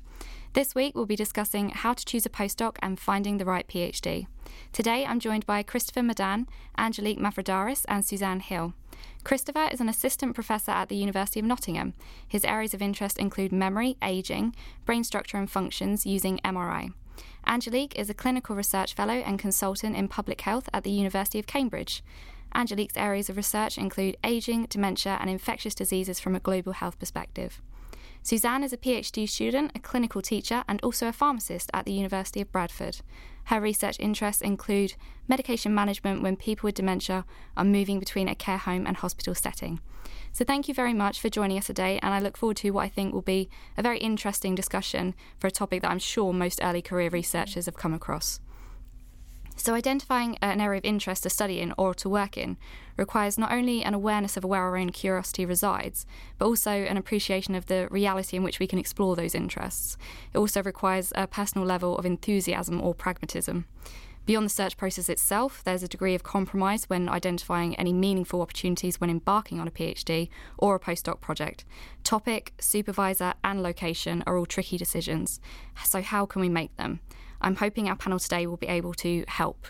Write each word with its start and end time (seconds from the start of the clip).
This 0.54 0.74
week, 0.74 0.96
we'll 0.96 1.06
be 1.06 1.14
discussing 1.14 1.68
how 1.68 1.94
to 1.94 2.04
choose 2.04 2.26
a 2.26 2.30
postdoc 2.30 2.78
and 2.82 2.98
finding 2.98 3.38
the 3.38 3.44
right 3.44 3.68
PhD. 3.68 4.26
Today, 4.72 5.06
I'm 5.06 5.20
joined 5.20 5.46
by 5.46 5.62
Christopher 5.62 6.02
Madan, 6.02 6.48
Angelique 6.76 7.20
Mavrodaris, 7.20 7.84
and 7.86 8.04
Suzanne 8.04 8.40
Hill. 8.40 8.74
Christopher 9.24 9.68
is 9.72 9.80
an 9.80 9.88
assistant 9.88 10.34
professor 10.34 10.70
at 10.70 10.88
the 10.88 10.96
University 10.96 11.40
of 11.40 11.46
Nottingham. 11.46 11.94
His 12.26 12.44
areas 12.44 12.74
of 12.74 12.82
interest 12.82 13.18
include 13.18 13.52
memory, 13.52 13.96
aging, 14.02 14.54
brain 14.84 15.04
structure 15.04 15.36
and 15.36 15.50
functions 15.50 16.06
using 16.06 16.38
MRI. 16.44 16.92
Angelique 17.46 17.98
is 17.98 18.10
a 18.10 18.14
clinical 18.14 18.54
research 18.54 18.94
fellow 18.94 19.14
and 19.14 19.38
consultant 19.38 19.96
in 19.96 20.08
public 20.08 20.42
health 20.42 20.68
at 20.72 20.84
the 20.84 20.90
University 20.90 21.38
of 21.38 21.46
Cambridge. 21.46 22.02
Angelique's 22.54 22.96
areas 22.96 23.28
of 23.28 23.36
research 23.36 23.76
include 23.76 24.16
aging, 24.24 24.66
dementia, 24.66 25.18
and 25.20 25.28
infectious 25.28 25.74
diseases 25.74 26.20
from 26.20 26.34
a 26.34 26.40
global 26.40 26.72
health 26.72 26.98
perspective. 26.98 27.60
Suzanne 28.22 28.62
is 28.62 28.72
a 28.72 28.76
PhD 28.76 29.28
student, 29.28 29.72
a 29.74 29.78
clinical 29.78 30.20
teacher, 30.20 30.64
and 30.68 30.80
also 30.82 31.08
a 31.08 31.12
pharmacist 31.12 31.70
at 31.72 31.86
the 31.86 31.92
University 31.92 32.40
of 32.40 32.52
Bradford. 32.52 33.00
Her 33.44 33.60
research 33.60 33.96
interests 33.98 34.42
include 34.42 34.94
medication 35.26 35.74
management 35.74 36.22
when 36.22 36.36
people 36.36 36.66
with 36.66 36.74
dementia 36.74 37.24
are 37.56 37.64
moving 37.64 37.98
between 37.98 38.28
a 38.28 38.34
care 38.34 38.58
home 38.58 38.86
and 38.86 38.98
hospital 38.98 39.34
setting. 39.34 39.80
So, 40.32 40.44
thank 40.44 40.68
you 40.68 40.74
very 40.74 40.92
much 40.92 41.20
for 41.20 41.30
joining 41.30 41.56
us 41.58 41.66
today, 41.66 41.98
and 42.02 42.12
I 42.12 42.18
look 42.18 42.36
forward 42.36 42.58
to 42.58 42.70
what 42.70 42.84
I 42.84 42.88
think 42.88 43.14
will 43.14 43.22
be 43.22 43.48
a 43.76 43.82
very 43.82 43.98
interesting 43.98 44.54
discussion 44.54 45.14
for 45.38 45.46
a 45.46 45.50
topic 45.50 45.82
that 45.82 45.90
I'm 45.90 45.98
sure 45.98 46.32
most 46.32 46.60
early 46.62 46.82
career 46.82 47.08
researchers 47.08 47.66
have 47.66 47.76
come 47.76 47.94
across. 47.94 48.40
So, 49.60 49.74
identifying 49.74 50.38
an 50.40 50.60
area 50.60 50.78
of 50.78 50.84
interest 50.84 51.24
to 51.24 51.30
study 51.30 51.60
in 51.60 51.74
or 51.76 51.92
to 51.94 52.08
work 52.08 52.38
in 52.38 52.58
requires 52.96 53.36
not 53.36 53.50
only 53.50 53.82
an 53.82 53.92
awareness 53.92 54.36
of 54.36 54.44
where 54.44 54.62
our 54.62 54.76
own 54.76 54.90
curiosity 54.90 55.44
resides, 55.44 56.06
but 56.38 56.46
also 56.46 56.70
an 56.70 56.96
appreciation 56.96 57.56
of 57.56 57.66
the 57.66 57.88
reality 57.90 58.36
in 58.36 58.44
which 58.44 58.60
we 58.60 58.68
can 58.68 58.78
explore 58.78 59.16
those 59.16 59.34
interests. 59.34 59.98
It 60.32 60.38
also 60.38 60.62
requires 60.62 61.12
a 61.16 61.26
personal 61.26 61.66
level 61.66 61.98
of 61.98 62.06
enthusiasm 62.06 62.80
or 62.80 62.94
pragmatism. 62.94 63.66
Beyond 64.26 64.46
the 64.46 64.50
search 64.50 64.76
process 64.76 65.08
itself, 65.08 65.64
there's 65.64 65.82
a 65.82 65.88
degree 65.88 66.14
of 66.14 66.22
compromise 66.22 66.84
when 66.84 67.08
identifying 67.08 67.74
any 67.74 67.92
meaningful 67.92 68.42
opportunities 68.42 69.00
when 69.00 69.10
embarking 69.10 69.58
on 69.58 69.66
a 69.66 69.72
PhD 69.72 70.28
or 70.56 70.76
a 70.76 70.80
postdoc 70.80 71.20
project. 71.20 71.64
Topic, 72.04 72.52
supervisor, 72.60 73.34
and 73.42 73.60
location 73.60 74.22
are 74.24 74.36
all 74.36 74.46
tricky 74.46 74.78
decisions. 74.78 75.40
So, 75.84 76.00
how 76.00 76.26
can 76.26 76.42
we 76.42 76.48
make 76.48 76.76
them? 76.76 77.00
I'm 77.40 77.56
hoping 77.56 77.88
our 77.88 77.96
panel 77.96 78.18
today 78.18 78.46
will 78.46 78.56
be 78.56 78.66
able 78.66 78.94
to 78.94 79.24
help. 79.28 79.66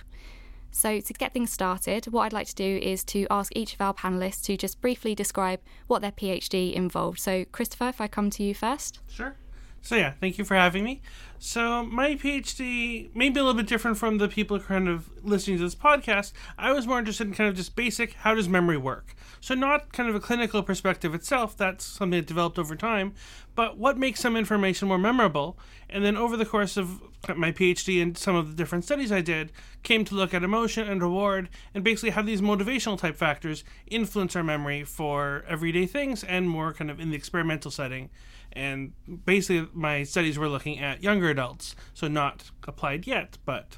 So, 0.70 1.00
to 1.00 1.12
get 1.14 1.32
things 1.32 1.50
started, 1.50 2.06
what 2.06 2.24
I'd 2.24 2.32
like 2.32 2.46
to 2.48 2.54
do 2.54 2.78
is 2.82 3.02
to 3.04 3.26
ask 3.30 3.50
each 3.56 3.74
of 3.74 3.80
our 3.80 3.94
panelists 3.94 4.42
to 4.44 4.56
just 4.56 4.80
briefly 4.80 5.14
describe 5.14 5.60
what 5.86 6.02
their 6.02 6.12
PhD 6.12 6.74
involved. 6.74 7.20
So, 7.20 7.44
Christopher, 7.46 7.88
if 7.88 8.00
I 8.00 8.06
come 8.06 8.30
to 8.30 8.42
you 8.42 8.54
first. 8.54 9.00
Sure. 9.08 9.34
So, 9.80 9.96
yeah, 9.96 10.12
thank 10.20 10.38
you 10.38 10.44
for 10.44 10.54
having 10.54 10.84
me. 10.84 11.00
So, 11.38 11.84
my 11.84 12.16
PhD 12.16 13.14
may 13.14 13.30
be 13.30 13.40
a 13.40 13.42
little 13.42 13.54
bit 13.54 13.66
different 13.66 13.96
from 13.96 14.18
the 14.18 14.28
people 14.28 14.58
kind 14.58 14.88
of 14.88 15.08
listening 15.22 15.58
to 15.58 15.64
this 15.64 15.74
podcast. 15.74 16.32
I 16.58 16.72
was 16.72 16.86
more 16.86 16.98
interested 16.98 17.28
in 17.28 17.32
kind 17.32 17.48
of 17.48 17.56
just 17.56 17.76
basic 17.76 18.12
how 18.14 18.34
does 18.34 18.48
memory 18.48 18.76
work? 18.76 19.14
So, 19.40 19.54
not 19.54 19.92
kind 19.92 20.08
of 20.08 20.14
a 20.14 20.20
clinical 20.20 20.62
perspective 20.62 21.14
itself, 21.14 21.56
that's 21.56 21.84
something 21.84 22.18
that 22.18 22.26
developed 22.26 22.58
over 22.58 22.76
time, 22.76 23.14
but 23.54 23.78
what 23.78 23.96
makes 23.96 24.20
some 24.20 24.36
information 24.36 24.88
more 24.88 24.98
memorable? 24.98 25.58
And 25.88 26.04
then, 26.04 26.16
over 26.16 26.36
the 26.36 26.46
course 26.46 26.76
of 26.76 27.00
my 27.36 27.52
PhD 27.52 28.00
and 28.02 28.16
some 28.16 28.36
of 28.36 28.48
the 28.48 28.54
different 28.54 28.84
studies 28.84 29.10
I 29.10 29.20
did, 29.20 29.52
came 29.82 30.04
to 30.06 30.14
look 30.14 30.32
at 30.32 30.42
emotion 30.42 30.88
and 30.88 31.02
reward 31.02 31.48
and 31.74 31.82
basically 31.82 32.10
how 32.10 32.22
these 32.22 32.40
motivational 32.40 32.98
type 32.98 33.16
factors 33.16 33.64
influence 33.86 34.36
our 34.36 34.44
memory 34.44 34.84
for 34.84 35.44
everyday 35.48 35.86
things 35.86 36.22
and 36.24 36.48
more 36.48 36.72
kind 36.72 36.90
of 36.90 37.00
in 37.00 37.10
the 37.10 37.16
experimental 37.16 37.70
setting. 37.70 38.10
And 38.52 38.92
basically, 39.24 39.68
my 39.74 40.04
studies 40.04 40.38
were 40.38 40.48
looking 40.48 40.78
at 40.78 41.02
younger 41.02 41.28
adults, 41.28 41.76
so 41.92 42.08
not 42.08 42.50
applied 42.66 43.06
yet, 43.06 43.36
but 43.44 43.76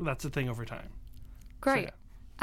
that's 0.00 0.24
a 0.24 0.30
thing 0.30 0.48
over 0.48 0.64
time. 0.64 0.90
Great. 1.60 1.74
So, 1.74 1.84
yeah. 1.84 1.90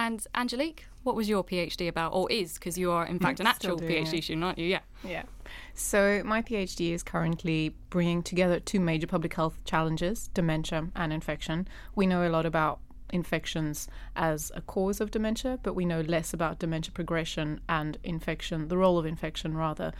And 0.06 0.26
Angelique, 0.34 0.86
what 1.04 1.16
was 1.16 1.28
your 1.28 1.44
PhD 1.44 1.90
about, 1.90 2.14
or 2.14 2.32
is, 2.32 2.54
because 2.54 2.78
you 2.78 2.92
are 2.92 3.06
in 3.06 3.20
fact 3.20 3.42
an 3.42 3.48
actual 3.48 3.78
PhD 3.78 4.20
it. 4.20 4.24
student, 4.24 4.46
aren't 4.46 4.58
you? 4.58 4.68
Yeah. 4.68 4.80
Yeah. 5.04 5.24
So 5.74 6.22
my 6.26 6.42
PhD 6.42 6.94
is 6.94 7.04
currently 7.04 7.76
bringing 7.90 8.24
together 8.24 8.60
two 8.60 8.80
major 8.80 9.08
public 9.08 9.34
health 9.34 9.64
challenges: 9.66 10.30
dementia 10.34 10.90
and 10.96 11.14
infection. 11.14 11.68
We 11.96 12.08
know 12.08 12.28
a 12.28 12.30
lot 12.30 12.46
about 12.46 12.80
infections 13.12 13.88
as 14.16 14.52
a 14.56 14.62
cause 14.62 15.02
of 15.02 15.12
dementia, 15.12 15.60
but 15.64 15.74
we 15.74 15.86
know 15.86 16.02
less 16.02 16.34
about 16.34 16.60
dementia 16.60 16.92
progression 16.92 17.60
and 17.68 17.98
infection, 18.04 18.68
the 18.68 18.78
role 18.78 19.00
of 19.00 19.06
infection 19.06 19.58
rather, 19.58 19.94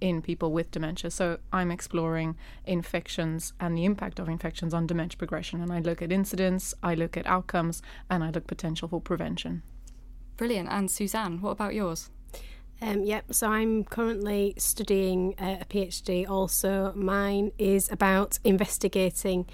in 0.00 0.22
people 0.22 0.52
with 0.52 0.70
dementia. 0.70 1.10
So 1.10 1.38
I'm 1.52 1.70
exploring 1.70 2.36
infections 2.66 3.52
and 3.60 3.76
the 3.76 3.84
impact 3.84 4.18
of 4.18 4.28
infections 4.28 4.74
on 4.74 4.86
dementia 4.86 5.16
progression. 5.18 5.60
And 5.62 5.72
I 5.72 5.80
look 5.80 6.02
at 6.02 6.12
incidence, 6.12 6.74
I 6.82 6.94
look 6.94 7.16
at 7.16 7.26
outcomes, 7.26 7.82
and 8.08 8.24
I 8.24 8.30
look 8.30 8.46
potential 8.46 8.88
for 8.88 9.00
prevention. 9.00 9.62
Brilliant. 10.36 10.68
And 10.70 10.90
Suzanne, 10.90 11.40
what 11.40 11.50
about 11.50 11.74
yours? 11.74 12.10
Um, 12.82 13.04
yep, 13.04 13.32
so 13.32 13.48
I'm 13.48 13.84
currently 13.84 14.54
studying 14.56 15.34
uh, 15.38 15.58
a 15.60 15.64
PhD 15.66 16.28
also. 16.28 16.92
Mine 16.94 17.52
is 17.58 17.90
about 17.92 18.38
investigating 18.42 19.46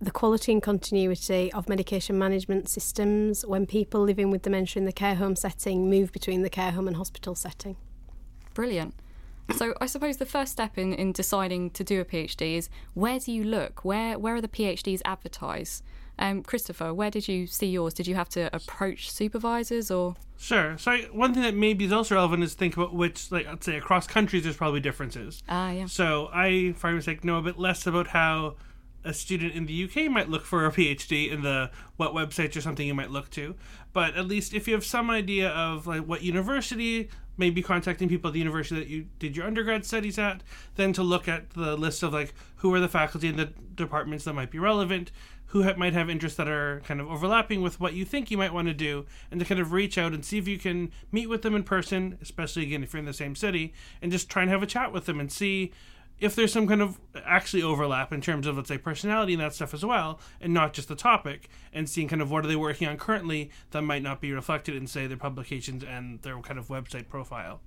the 0.00 0.12
quality 0.12 0.52
and 0.52 0.62
continuity 0.62 1.52
of 1.52 1.68
medication 1.68 2.16
management 2.16 2.68
systems 2.68 3.44
when 3.44 3.66
people 3.66 4.00
living 4.00 4.30
with 4.30 4.42
dementia 4.42 4.80
in 4.80 4.86
the 4.86 4.92
care 4.92 5.16
home 5.16 5.34
setting 5.34 5.90
move 5.90 6.12
between 6.12 6.42
the 6.42 6.50
care 6.50 6.70
home 6.70 6.86
and 6.86 6.96
hospital 6.96 7.34
setting. 7.34 7.76
Brilliant. 8.54 8.94
So 9.56 9.74
I 9.80 9.86
suppose 9.86 10.18
the 10.18 10.26
first 10.26 10.52
step 10.52 10.78
in, 10.78 10.92
in 10.92 11.12
deciding 11.12 11.70
to 11.70 11.82
do 11.82 12.00
a 12.00 12.04
PhD 12.04 12.56
is 12.56 12.68
where 12.94 13.18
do 13.18 13.32
you 13.32 13.42
look? 13.42 13.84
Where 13.84 14.18
where 14.18 14.36
are 14.36 14.40
the 14.40 14.48
PhDs 14.48 15.00
advertised? 15.04 15.82
Um, 16.18 16.42
Christopher, 16.42 16.92
where 16.92 17.10
did 17.10 17.28
you 17.28 17.46
see 17.46 17.66
yours? 17.66 17.94
Did 17.94 18.06
you 18.06 18.14
have 18.14 18.28
to 18.30 18.54
approach 18.54 19.10
supervisors 19.10 19.90
or? 19.90 20.16
Sure. 20.36 20.78
So 20.78 20.96
one 21.12 21.34
thing 21.34 21.42
that 21.42 21.54
maybe 21.54 21.84
is 21.84 21.92
also 21.92 22.14
relevant 22.14 22.42
is 22.42 22.54
think 22.54 22.76
about 22.76 22.94
which, 22.94 23.30
like, 23.30 23.46
let's 23.46 23.66
say 23.66 23.76
across 23.76 24.06
countries, 24.06 24.44
there's 24.44 24.56
probably 24.56 24.80
differences. 24.80 25.42
Ah, 25.48 25.70
yeah. 25.70 25.86
So 25.86 26.28
I, 26.32 26.74
for 26.76 27.00
sake, 27.00 27.24
know 27.24 27.38
a 27.38 27.42
bit 27.42 27.58
less 27.58 27.86
about 27.86 28.08
how 28.08 28.56
a 29.04 29.14
student 29.14 29.54
in 29.54 29.66
the 29.66 29.84
UK 29.84 30.10
might 30.10 30.28
look 30.28 30.44
for 30.44 30.66
a 30.66 30.70
PhD 30.70 31.30
in 31.30 31.42
the 31.42 31.70
what 31.96 32.12
websites 32.12 32.56
or 32.56 32.60
something 32.60 32.86
you 32.86 32.94
might 32.94 33.10
look 33.10 33.30
to. 33.30 33.54
But 33.92 34.16
at 34.16 34.26
least 34.26 34.54
if 34.54 34.68
you 34.68 34.74
have 34.74 34.84
some 34.84 35.10
idea 35.10 35.50
of 35.50 35.86
like 35.86 36.02
what 36.02 36.22
university, 36.22 37.08
maybe 37.36 37.62
contacting 37.62 38.08
people 38.08 38.28
at 38.28 38.32
the 38.32 38.40
university 38.40 38.78
that 38.80 38.88
you 38.88 39.06
did 39.18 39.36
your 39.36 39.46
undergrad 39.46 39.86
studies 39.86 40.18
at, 40.18 40.42
then 40.74 40.92
to 40.92 41.02
look 41.02 41.28
at 41.28 41.50
the 41.50 41.76
list 41.76 42.02
of 42.02 42.12
like 42.12 42.34
who 42.56 42.74
are 42.74 42.80
the 42.80 42.88
faculty 42.88 43.28
and 43.28 43.38
the 43.38 43.52
departments 43.74 44.24
that 44.24 44.34
might 44.34 44.50
be 44.50 44.58
relevant, 44.58 45.10
who 45.48 45.62
ha- 45.62 45.74
might 45.76 45.92
have 45.92 46.10
interests 46.10 46.36
that 46.36 46.48
are 46.48 46.80
kind 46.84 47.00
of 47.00 47.10
overlapping 47.10 47.62
with 47.62 47.80
what 47.80 47.94
you 47.94 48.04
think 48.04 48.30
you 48.30 48.38
might 48.38 48.52
want 48.52 48.68
to 48.68 48.74
do, 48.74 49.06
and 49.30 49.40
to 49.40 49.46
kind 49.46 49.60
of 49.60 49.72
reach 49.72 49.98
out 49.98 50.12
and 50.12 50.24
see 50.24 50.38
if 50.38 50.48
you 50.48 50.58
can 50.58 50.90
meet 51.10 51.28
with 51.28 51.42
them 51.42 51.54
in 51.54 51.62
person, 51.62 52.18
especially 52.20 52.62
again 52.62 52.82
if 52.82 52.92
you're 52.92 53.00
in 53.00 53.06
the 53.06 53.12
same 53.12 53.34
city, 53.34 53.72
and 54.00 54.12
just 54.12 54.28
try 54.28 54.42
and 54.42 54.50
have 54.50 54.62
a 54.62 54.66
chat 54.66 54.92
with 54.92 55.06
them 55.06 55.20
and 55.20 55.32
see 55.32 55.72
if 56.20 56.34
there's 56.34 56.52
some 56.52 56.66
kind 56.66 56.82
of 56.82 56.98
actually 57.24 57.62
overlap 57.62 58.12
in 58.12 58.20
terms 58.20 58.46
of 58.46 58.56
let's 58.56 58.68
say 58.68 58.78
personality 58.78 59.34
and 59.34 59.42
that 59.42 59.54
stuff 59.54 59.72
as 59.72 59.84
well 59.84 60.18
and 60.40 60.52
not 60.52 60.72
just 60.72 60.88
the 60.88 60.96
topic 60.96 61.48
and 61.72 61.88
seeing 61.88 62.08
kind 62.08 62.20
of 62.20 62.30
what 62.30 62.44
are 62.44 62.48
they 62.48 62.56
working 62.56 62.88
on 62.88 62.96
currently 62.96 63.50
that 63.70 63.82
might 63.82 64.02
not 64.02 64.20
be 64.20 64.32
reflected 64.32 64.74
in 64.74 64.86
say 64.86 65.06
their 65.06 65.16
publications 65.16 65.84
and 65.84 66.20
their 66.22 66.38
kind 66.40 66.58
of 66.58 66.68
website 66.68 67.08
profile. 67.08 67.60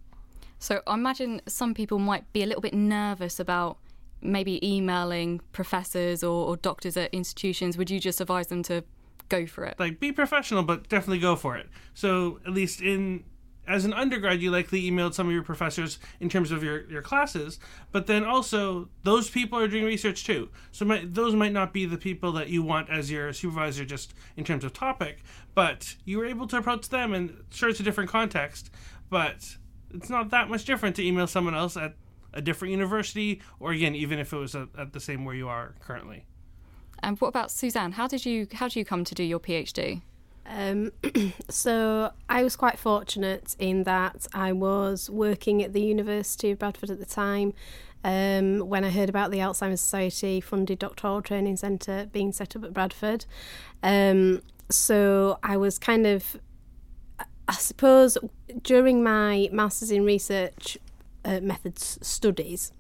So 0.60 0.82
i 0.86 0.94
imagine 0.94 1.42
some 1.48 1.74
people 1.74 1.98
might 1.98 2.32
be 2.34 2.44
a 2.44 2.46
little 2.46 2.62
bit 2.62 2.74
nervous 2.74 3.40
about 3.40 3.78
maybe 4.22 4.66
emailing 4.68 5.42
professors 5.52 6.24
or, 6.24 6.48
or 6.48 6.58
doctors 6.58 6.96
at 6.98 7.14
institutions 7.14 7.78
would 7.78 7.90
you 7.90 8.00
just 8.00 8.22
advise 8.22 8.48
them 8.48 8.64
to 8.64 8.84
go 9.30 9.46
for 9.46 9.64
it 9.64 9.76
like 9.80 10.00
be 10.00 10.12
professional 10.12 10.64
but 10.64 10.88
definitely 10.90 11.20
go 11.20 11.36
for 11.36 11.56
it 11.56 11.68
so 11.94 12.40
at 12.46 12.52
least 12.52 12.82
in 12.82 13.24
as 13.68 13.86
an 13.86 13.94
undergrad, 13.94 14.42
you 14.42 14.52
likely 14.52 14.84
emailed 14.84 15.14
some 15.14 15.28
of 15.28 15.34
your 15.34 15.44
professors 15.44 16.00
in 16.20 16.30
terms 16.30 16.52
of 16.52 16.64
your, 16.64 16.86
your 16.90 17.02
classes, 17.02 17.60
but 17.92 18.08
then 18.08 18.24
also 18.24 18.90
those 19.04 19.30
people 19.30 19.58
are 19.60 19.68
doing 19.68 19.86
research 19.86 20.26
too. 20.26 20.50
So 20.72 20.84
might, 20.84 21.14
those 21.14 21.36
might 21.36 21.54
not 21.54 21.72
be 21.72 21.86
the 21.86 21.98
people 21.98 22.32
that 22.34 22.50
you 22.50 22.64
want 22.64 22.90
as 22.90 23.12
your 23.12 23.32
supervisor 23.34 23.86
just 23.86 24.14
in 24.36 24.44
terms 24.44 24.64
of 24.64 24.74
topic, 24.74 25.24
but 25.54 25.96
you 26.06 26.18
were 26.18 26.26
able 26.26 26.48
to 26.48 26.58
approach 26.58 26.90
them, 26.90 27.14
and 27.14 27.44
sure, 27.52 27.70
it's 27.70 27.80
a 27.80 27.84
different 27.84 28.10
context, 28.10 28.72
but 29.10 29.56
it's 29.94 30.10
not 30.10 30.32
that 30.32 30.50
much 30.50 30.66
different 30.66 30.96
to 30.96 31.06
email 31.06 31.28
someone 31.28 31.56
else 31.56 31.78
at 31.78 31.94
a 32.34 32.42
different 32.42 32.72
university, 32.72 33.42
or 33.60 33.72
again, 33.72 33.96
even 33.96 34.20
if 34.20 34.34
it 34.34 34.38
was 34.38 34.56
at, 34.56 34.70
at 34.78 34.94
the 34.94 35.00
same 35.00 35.26
where 35.26 35.36
you 35.36 35.48
are 35.48 35.76
currently. 35.80 36.26
And 37.04 37.20
what 37.20 37.30
about 37.30 37.52
Suzanne? 37.52 37.94
How 37.94 38.08
did 38.08 38.26
you 38.26 38.48
how 38.54 38.68
did 38.68 38.76
you 38.76 38.86
come 38.86 39.04
to 39.04 39.16
do 39.16 39.24
your 39.24 39.40
PhD? 39.40 40.02
Um, 40.46 40.92
so 41.50 42.12
I 42.30 42.44
was 42.44 42.56
quite 42.56 42.78
fortunate 42.78 43.56
in 43.60 43.84
that 43.84 44.28
I 44.34 44.52
was 44.52 45.10
working 45.10 45.64
at 45.64 45.74
the 45.74 45.82
University 45.82 46.52
of 46.52 46.60
Bradford 46.60 46.90
at 46.90 47.00
the 47.00 47.06
time 47.06 47.54
um, 48.04 48.60
when 48.60 48.84
I 48.84 48.90
heard 48.90 49.10
about 49.10 49.32
the 49.32 49.38
Alzheimer's 49.38 49.82
Society 49.82 50.42
funded 50.42 50.80
doctoral 50.80 51.22
training 51.22 51.58
centre 51.58 52.10
being 52.12 52.32
set 52.32 52.56
up 52.56 52.64
at 52.64 52.74
Bradford. 52.74 53.26
Um, 53.84 54.42
so 54.70 55.38
I 55.44 55.58
was 55.58 55.78
kind 55.78 56.08
of, 56.08 56.38
I 57.48 57.54
suppose, 57.54 58.18
during 58.64 59.04
my 59.04 59.50
Masters 59.52 59.92
in 59.92 60.06
Research 60.06 60.78
uh, 61.26 61.40
Methods 61.42 62.00
studies, 62.02 62.72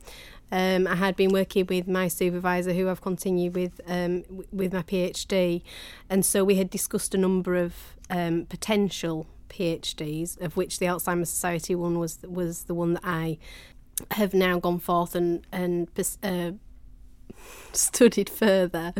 um, 0.51 0.85
I 0.85 0.95
had 0.95 1.15
been 1.15 1.31
working 1.31 1.65
with 1.67 1.88
my 1.88 2.09
supervisor, 2.09 2.73
who 2.73 2.89
I've 2.89 3.01
continued 3.01 3.55
with 3.55 3.79
um, 3.88 4.23
with 4.51 4.73
my 4.73 4.83
PhD, 4.83 5.61
and 6.09 6.25
so 6.25 6.43
we 6.43 6.55
had 6.55 6.69
discussed 6.69 7.15
a 7.15 7.17
number 7.17 7.55
of 7.55 7.73
um, 8.09 8.45
potential 8.47 9.27
PhDs, 9.49 10.39
of 10.41 10.57
which 10.57 10.79
the 10.79 10.88
Alzheimer's 10.88 11.29
Society 11.29 11.73
one 11.73 11.99
was 11.99 12.19
was 12.27 12.63
the 12.63 12.73
one 12.73 12.95
that 12.95 13.03
I 13.05 13.38
have 14.11 14.33
now 14.33 14.59
gone 14.59 14.79
forth 14.79 15.15
and 15.15 15.47
and 15.53 15.87
uh, 16.21 16.51
studied 17.71 18.29
further. 18.29 18.94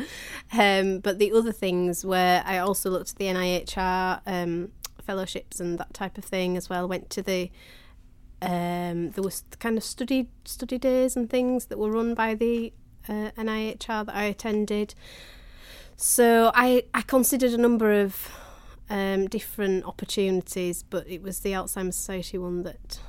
Um, 0.58 1.00
but 1.00 1.20
the 1.20 1.34
other 1.34 1.52
things 1.52 2.06
were 2.06 2.42
I 2.46 2.60
also 2.60 2.90
looked 2.90 3.12
at 3.12 3.16
the 3.18 3.26
NIHR 3.26 4.22
um, 4.26 4.72
fellowships 5.02 5.60
and 5.60 5.78
that 5.80 5.94
type 5.94 6.18
of 6.18 6.24
thing 6.24 6.56
as 6.56 6.70
well. 6.70 6.88
Went 6.88 7.10
to 7.10 7.22
the 7.22 7.52
um, 8.42 9.12
there 9.12 9.24
was 9.24 9.44
kind 9.60 9.78
of 9.78 9.84
study 9.84 10.30
study 10.46 10.78
days 10.78 11.16
and 11.16 11.30
things 11.30 11.66
that 11.66 11.78
were 11.78 11.92
run 11.92 12.14
by 12.16 12.34
the 12.34 12.74
uh, 13.08 13.32
NIHR 13.38 14.06
that 14.06 14.16
I 14.16 14.24
attended. 14.24 14.96
So 15.96 16.52
I 16.56 16.84
I 16.94 17.02
considered 17.02 17.52
a 17.52 17.58
number 17.58 18.02
of 18.02 18.32
um, 18.90 19.28
different 19.28 19.86
opportunities, 19.86 20.84
but 20.84 21.08
it 21.08 21.22
was 21.22 21.40
the 21.40 21.52
Alzheimer's 21.52 21.96
Society 21.96 22.38
one 22.38 22.64
that 22.64 23.00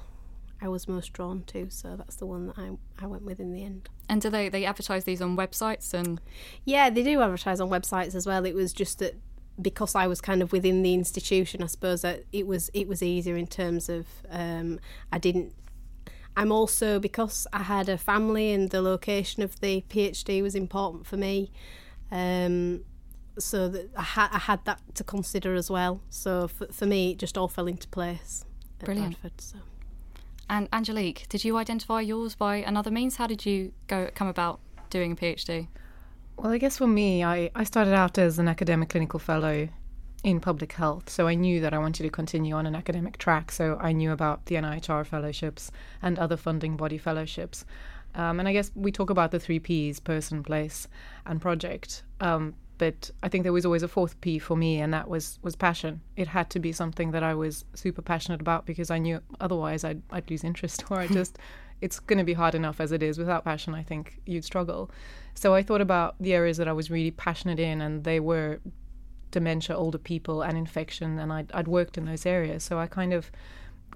I 0.61 0.69
was 0.69 0.87
most 0.87 1.13
drawn 1.13 1.43
to. 1.45 1.69
So 1.71 1.97
that's 1.97 2.17
the 2.17 2.27
one 2.27 2.47
that 2.49 2.59
I, 2.59 2.71
I 3.01 3.07
went 3.07 3.25
with 3.25 3.41
in 3.41 3.53
the 3.53 3.65
end. 3.65 3.89
And 4.09 4.21
do 4.21 4.29
they 4.29 4.49
they 4.49 4.65
advertise 4.67 5.05
these 5.05 5.23
on 5.23 5.37
websites 5.37 5.95
and? 5.95 6.21
Yeah, 6.65 6.91
they 6.91 7.03
do 7.03 7.21
advertise 7.23 7.59
on 7.59 7.71
websites 7.71 8.15
as 8.15 8.27
well. 8.27 8.45
It 8.45 8.55
was 8.55 8.73
just 8.73 8.99
that 8.99 9.15
because 9.61 9.95
I 9.95 10.07
was 10.07 10.21
kind 10.21 10.43
of 10.43 10.53
within 10.53 10.83
the 10.83 10.95
institution, 10.95 11.63
I 11.63 11.67
suppose 11.67 12.03
that 12.03 12.25
it 12.33 12.47
was 12.47 12.71
it 12.75 12.89
was 12.89 13.03
easier 13.03 13.37
in 13.37 13.47
terms 13.47 13.89
of 13.89 14.07
um, 14.31 14.81
I 15.11 15.19
didn't. 15.19 15.55
I'm 16.37 16.51
also 16.51 16.99
because 16.99 17.47
I 17.53 17.63
had 17.65 17.89
a 17.89 17.99
family 17.99 18.53
and 18.53 18.71
the 18.71 18.81
location 18.81 19.43
of 19.43 19.61
the 19.61 19.85
PhD 19.91 20.43
was 20.43 20.55
important 20.55 21.07
for 21.07 21.19
me, 21.19 21.51
um, 22.11 22.85
so 23.39 23.69
that 23.69 23.91
I, 23.97 24.03
ha- 24.03 24.31
I 24.33 24.39
had 24.39 24.65
that 24.65 24.81
to 24.95 25.05
consider 25.05 25.55
as 25.55 25.71
well. 25.71 26.01
So 26.09 26.49
for, 26.49 26.67
for 26.69 26.87
me, 26.87 27.11
it 27.13 27.19
just 27.19 27.37
all 27.37 27.49
fell 27.49 27.67
into 27.67 27.87
place. 27.89 28.47
Brilliant. 28.79 29.21
Bradford, 29.21 29.41
so. 29.41 29.59
And 30.49 30.69
Angelique, 30.73 31.27
did 31.29 31.45
you 31.45 31.57
identify 31.57 32.01
yours 32.01 32.35
by 32.35 32.57
another 32.57 32.91
means? 32.91 33.17
How 33.17 33.27
did 33.27 33.47
you 33.47 33.73
go 33.87 34.11
come 34.15 34.29
about 34.29 34.61
doing 34.91 35.13
a 35.13 35.17
PhD? 35.17 35.69
Well, 36.37 36.53
I 36.53 36.59
guess 36.59 36.79
for 36.79 36.87
me, 36.87 37.23
I, 37.23 37.51
I 37.55 37.65
started 37.65 37.95
out 37.95 38.19
as 38.19 38.39
an 38.39 38.49
academic 38.49 38.89
clinical 38.89 39.21
fellow 39.21 39.69
in 40.25 40.41
public 40.41 40.73
health. 40.73 41.11
So 41.11 41.27
I 41.27 41.35
knew 41.35 41.61
that 41.61 41.75
I 41.75 41.79
wanted 41.79 42.05
to 42.05 42.11
continue 42.11 42.55
on 42.55 42.67
an 42.67 42.75
academic 42.75 43.19
track. 43.19 43.51
So 43.51 43.77
I 43.81 43.93
knew 43.93 44.13
about 44.13 44.47
the 44.47 44.57
NIHR 44.57 45.07
fellowships 45.07 45.71
and 46.01 46.19
other 46.19 46.37
funding 46.37 46.77
body 46.77 46.99
fellowships. 46.99 47.65
Um, 48.15 48.39
and 48.39 48.49
I 48.49 48.53
guess 48.53 48.71
we 48.75 48.93
talk 48.93 49.11
about 49.11 49.31
the 49.31 49.41
three 49.41 49.59
P's 49.59 49.99
person, 49.99 50.43
place, 50.43 50.87
and 51.27 51.41
project. 51.41 52.05
Um, 52.21 52.55
but 52.79 53.11
I 53.23 53.29
think 53.29 53.43
there 53.45 53.53
was 53.53 53.65
always 53.65 53.83
a 53.83 53.89
fourth 53.89 54.21
P 54.21 54.39
for 54.39 54.57
me, 54.57 54.81
and 54.81 54.93
that 54.93 55.09
was, 55.09 55.39
was 55.43 55.57
passion. 55.57 56.01
It 56.17 56.29
had 56.29 56.51
to 56.51 56.59
be 56.59 56.73
something 56.73 57.13
that 57.13 57.23
I 57.23 57.35
was 57.35 57.65
super 57.75 58.03
passionate 58.03 58.41
about 58.41 58.67
because 58.67 58.91
I 58.91 58.99
knew 58.99 59.21
otherwise 59.41 59.85
I'd, 59.85 60.03
I'd 60.11 60.31
lose 60.31 60.45
interest 60.45 60.85
or 60.91 60.99
I 60.99 61.07
just, 61.09 61.39
it's 61.83 62.01
going 62.01 62.19
to 62.19 62.25
be 62.25 62.33
hard 62.33 62.55
enough 62.55 62.81
as 62.81 62.93
it 62.93 63.03
is. 63.03 63.19
Without 63.19 63.45
passion, 63.45 63.75
I 63.75 63.83
think 63.83 64.21
you'd 64.25 64.45
struggle. 64.45 64.91
So 65.35 65.55
I 65.55 65.63
thought 65.63 65.81
about 65.81 66.15
the 66.21 66.33
areas 66.33 66.57
that 66.57 66.69
I 66.69 66.73
was 66.73 66.91
really 66.91 67.11
passionate 67.11 67.59
in, 67.59 67.81
and 67.81 68.05
they 68.05 68.21
were 68.21 68.61
dementia, 69.31 69.77
older 69.77 69.99
people, 69.99 70.43
and 70.43 70.57
infection, 70.57 71.19
and 71.19 71.33
I'd, 71.33 71.51
I'd 71.53 71.69
worked 71.69 71.99
in 71.99 72.05
those 72.07 72.25
areas. 72.25 72.63
So 72.65 72.79
I 72.79 72.87
kind 72.87 73.13
of, 73.13 73.31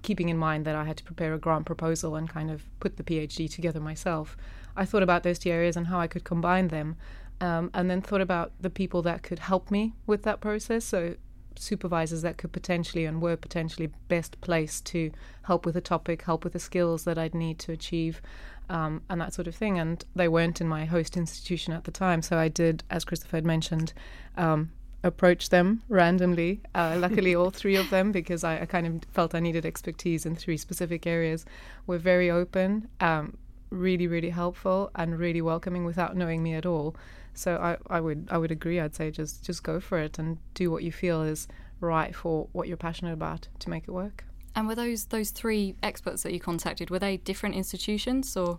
keeping 0.03 0.29
in 0.29 0.37
mind 0.37 0.65
that 0.67 0.75
I 0.75 0.85
had 0.85 0.97
to 0.99 1.05
prepare 1.05 1.33
a 1.35 1.39
grant 1.39 1.65
proposal 1.65 2.17
and 2.17 2.29
kind 2.29 2.51
of 2.51 2.65
put 2.81 2.97
the 2.97 3.03
PhD 3.03 3.51
together 3.51 3.81
myself, 3.81 4.37
I 4.77 4.85
thought 4.85 5.03
about 5.03 5.23
those 5.23 5.39
two 5.39 5.51
areas 5.51 5.77
and 5.77 5.87
how 5.87 5.99
I 6.01 6.07
could 6.07 6.25
combine 6.25 6.69
them, 6.69 6.97
um, 7.41 7.71
and 7.73 7.91
then 7.91 8.03
thought 8.03 8.21
about 8.21 8.53
the 8.61 8.71
people 8.71 9.03
that 9.03 9.23
could 9.23 9.39
help 9.39 9.71
me 9.71 9.95
with 10.07 10.23
that 10.25 10.41
process. 10.41 10.85
So 10.85 11.17
supervisors 11.59 12.23
that 12.23 12.37
could 12.37 12.53
potentially 12.53 13.05
and 13.05 13.21
were 13.21 13.37
potentially 13.37 13.91
best 14.09 14.41
placed 14.41 14.87
to 14.87 15.11
help 15.43 15.67
with 15.67 15.77
a 15.77 15.81
topic, 15.81 16.23
help 16.23 16.45
with 16.45 16.53
the 16.53 16.59
skills 16.59 17.05
that 17.05 17.19
I'd 17.19 17.35
need 17.35 17.59
to 17.61 17.73
achieve 17.73 18.21
um, 18.69 19.03
and 19.09 19.21
that 19.21 19.35
sort 19.35 19.47
of 19.47 19.55
thing. 19.55 19.79
And 19.79 20.05
they 20.15 20.29
weren't 20.29 20.61
in 20.61 20.69
my 20.69 20.85
host 20.85 21.17
institution 21.17 21.73
at 21.73 21.85
the 21.85 21.91
time. 21.91 22.23
So 22.23 22.39
I 22.39 22.49
did, 22.49 22.83
as 22.91 23.05
Christopher 23.05 23.39
had 23.39 23.47
mentioned, 23.47 23.93
um, 24.37 24.71
approach 25.03 25.49
them 25.51 25.83
randomly. 25.89 26.61
Uh, 26.75 26.97
luckily, 26.99 27.35
all 27.35 27.51
three 27.51 27.77
of 27.77 27.91
them, 27.91 28.13
because 28.13 28.45
I, 28.45 28.61
I, 28.63 28.67
kind 28.67 28.87
of 28.87 29.09
felt 29.13 29.35
I 29.35 29.41
needed 29.41 29.65
expertise 29.65 30.27
in 30.27 30.37
three 30.37 30.57
specific 30.57 31.07
areas, 31.07 31.45
were 31.87 31.99
very 31.99 32.31
open, 32.31 32.89
um, 33.01 33.37
really, 33.71 34.07
really 34.07 34.31
helpful, 34.31 34.91
and 34.95 35.19
really 35.19 35.43
welcoming 35.43 35.85
without 35.85 36.17
knowing 36.17 36.43
me 36.43 36.55
at 36.55 36.67
all. 36.67 36.97
So 37.37 37.57
I, 37.57 37.77
I 37.95 38.01
would 38.01 38.29
I 38.31 38.39
would 38.39 38.51
agree. 38.51 38.81
I'd 38.81 38.95
say 38.95 39.11
just 39.11 39.45
just 39.45 39.63
go 39.63 39.79
for 39.81 39.99
it 39.99 40.19
and 40.19 40.39
do 40.55 40.71
what 40.71 40.83
you 40.83 40.93
feel 40.93 41.23
is 41.23 41.47
right 41.81 42.15
for 42.15 42.49
what 42.53 42.69
you're 42.69 42.77
passionate 42.77 43.13
about 43.13 43.49
to 43.61 43.71
make 43.71 43.85
it 43.85 43.91
work. 43.91 44.25
And 44.55 44.67
were 44.67 44.75
those 44.75 45.07
those 45.07 45.31
three 45.31 45.75
experts 45.83 46.23
that 46.23 46.33
you 46.33 46.41
contacted 46.41 46.89
were 46.89 46.99
they 46.99 47.19
different 47.19 47.55
institutions 47.55 48.35
or? 48.37 48.59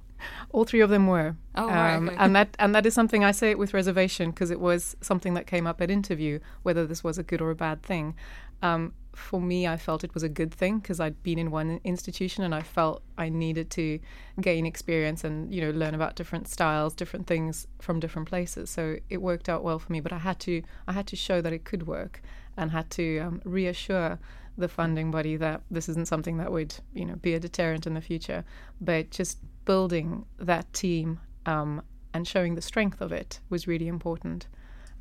All 0.52 0.64
three 0.64 0.82
of 0.82 0.92
them 0.92 1.08
were. 1.08 1.36
Oh, 1.56 1.68
right, 1.68 1.96
um, 1.96 2.10
okay. 2.10 2.18
And 2.20 2.36
that 2.36 2.56
and 2.60 2.76
that 2.76 2.86
is 2.86 2.94
something 2.94 3.24
I 3.24 3.32
say 3.32 3.50
it 3.50 3.58
with 3.58 3.74
reservation 3.74 4.30
because 4.30 4.52
it 4.52 4.60
was 4.60 4.96
something 5.02 5.34
that 5.34 5.48
came 5.48 5.66
up 5.66 5.82
at 5.82 5.90
interview 5.90 6.40
whether 6.62 6.86
this 6.86 7.04
was 7.04 7.18
a 7.18 7.24
good 7.24 7.42
or 7.42 7.50
a 7.50 7.56
bad 7.56 7.82
thing. 7.82 8.16
Um, 8.62 8.94
for 9.18 9.42
me, 9.42 9.68
I 9.68 9.78
felt 9.78 10.04
it 10.04 10.14
was 10.14 10.24
a 10.24 10.30
good 10.30 10.54
thing 10.54 10.78
because 10.78 11.00
I'd 11.00 11.22
been 11.24 11.40
in 11.40 11.50
one 11.50 11.82
institution 11.84 12.44
and 12.44 12.54
I 12.54 12.62
felt 12.62 13.02
I 13.18 13.30
needed 13.30 13.72
to 13.72 14.00
gain 14.40 14.66
experience 14.66 15.24
and 15.24 15.54
you 15.54 15.60
know 15.60 15.72
learn 15.72 15.96
about 15.96 16.16
different 16.16 16.48
styles, 16.48 16.94
different 16.94 17.26
things 17.26 17.68
from 17.80 18.00
different 18.00 18.28
places. 18.30 18.70
So 18.70 18.98
it 19.10 19.22
worked 19.22 19.50
out 19.50 19.64
well 19.64 19.80
for 19.80 19.92
me, 19.92 20.02
but 20.02 20.14
I 20.14 20.20
had 20.20 20.40
to 20.42 20.62
I 20.88 20.94
had 20.94 21.08
to 21.08 21.16
show 21.16 21.42
that 21.42 21.52
it 21.52 21.66
could 21.66 21.88
work 21.88 22.22
and 22.56 22.72
had 22.72 22.90
to 22.92 23.20
um, 23.20 23.42
reassure 23.44 24.20
the 24.56 24.68
funding 24.68 25.12
body 25.12 25.36
that 25.36 25.62
this 25.70 25.90
isn't 25.90 26.08
something 26.08 26.38
that 26.38 26.52
would 26.52 26.76
you 26.94 27.06
know 27.06 27.16
be 27.16 27.34
a 27.34 27.40
deterrent 27.40 27.88
in 27.88 27.96
the 27.96 28.02
future, 28.02 28.46
but 28.80 29.10
just 29.10 29.40
building 29.66 30.26
that 30.38 30.72
team 30.74 31.20
um, 31.48 31.82
and 32.14 32.28
showing 32.28 32.54
the 32.54 32.62
strength 32.62 33.02
of 33.02 33.12
it 33.12 33.40
was 33.50 33.68
really 33.68 33.88
important, 33.88 34.48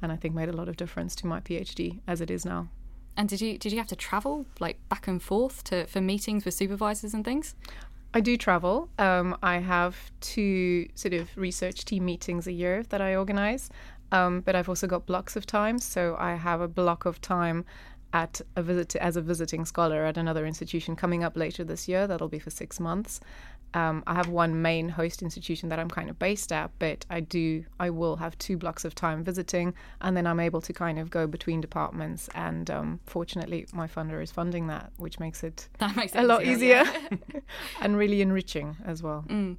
and 0.00 0.10
I 0.10 0.16
think 0.16 0.34
made 0.34 0.48
a 0.48 0.56
lot 0.56 0.68
of 0.68 0.76
difference 0.76 1.14
to 1.16 1.26
my 1.26 1.40
PhD 1.40 2.00
as 2.08 2.22
it 2.22 2.30
is 2.30 2.46
now. 2.46 2.68
And 3.16 3.28
did 3.28 3.40
you 3.40 3.58
did 3.58 3.72
you 3.72 3.78
have 3.78 3.86
to 3.88 3.96
travel 3.96 4.46
like 4.60 4.76
back 4.88 5.08
and 5.08 5.22
forth 5.22 5.64
to 5.64 5.86
for 5.86 6.00
meetings 6.00 6.44
with 6.44 6.54
supervisors 6.54 7.14
and 7.14 7.24
things? 7.24 7.54
I 8.14 8.20
do 8.20 8.36
travel. 8.36 8.88
Um, 8.98 9.36
I 9.42 9.58
have 9.58 9.96
two 10.20 10.88
sort 10.94 11.12
of 11.14 11.28
research 11.36 11.84
team 11.84 12.04
meetings 12.04 12.46
a 12.46 12.52
year 12.52 12.82
that 12.84 13.00
I 13.00 13.14
organize, 13.14 13.68
um, 14.10 14.40
but 14.40 14.54
I've 14.54 14.68
also 14.68 14.86
got 14.86 15.06
blocks 15.06 15.36
of 15.36 15.44
time. 15.44 15.78
So 15.78 16.16
I 16.18 16.34
have 16.34 16.60
a 16.60 16.68
block 16.68 17.04
of 17.04 17.20
time 17.20 17.64
at 18.12 18.40
a 18.54 18.62
visit 18.62 18.96
as 18.96 19.16
a 19.16 19.20
visiting 19.20 19.64
scholar 19.64 20.04
at 20.04 20.16
another 20.16 20.46
institution 20.46 20.96
coming 20.96 21.24
up 21.24 21.36
later 21.36 21.64
this 21.64 21.88
year. 21.88 22.06
That'll 22.06 22.28
be 22.28 22.38
for 22.38 22.50
six 22.50 22.80
months. 22.80 23.20
Um, 23.74 24.02
I 24.06 24.14
have 24.14 24.28
one 24.28 24.62
main 24.62 24.88
host 24.88 25.22
institution 25.22 25.68
that 25.68 25.78
I'm 25.78 25.90
kind 25.90 26.08
of 26.08 26.18
based 26.18 26.52
at, 26.52 26.70
but 26.78 27.04
I 27.10 27.20
do 27.20 27.64
I 27.78 27.90
will 27.90 28.16
have 28.16 28.38
two 28.38 28.56
blocks 28.56 28.84
of 28.84 28.94
time 28.94 29.22
visiting, 29.22 29.74
and 30.00 30.16
then 30.16 30.26
I'm 30.26 30.40
able 30.40 30.60
to 30.62 30.72
kind 30.72 30.98
of 30.98 31.10
go 31.10 31.26
between 31.26 31.60
departments. 31.60 32.28
And 32.34 32.70
um, 32.70 33.00
fortunately, 33.06 33.66
my 33.72 33.86
funder 33.86 34.22
is 34.22 34.32
funding 34.32 34.68
that, 34.68 34.92
which 34.96 35.20
makes 35.20 35.42
it 35.42 35.68
that 35.78 35.94
makes 35.96 36.14
a 36.14 36.22
lot 36.22 36.44
easier 36.44 36.84
yeah. 36.84 37.40
and 37.80 37.96
really 37.96 38.22
enriching 38.22 38.76
as 38.84 39.02
well. 39.02 39.24
Mm. 39.28 39.56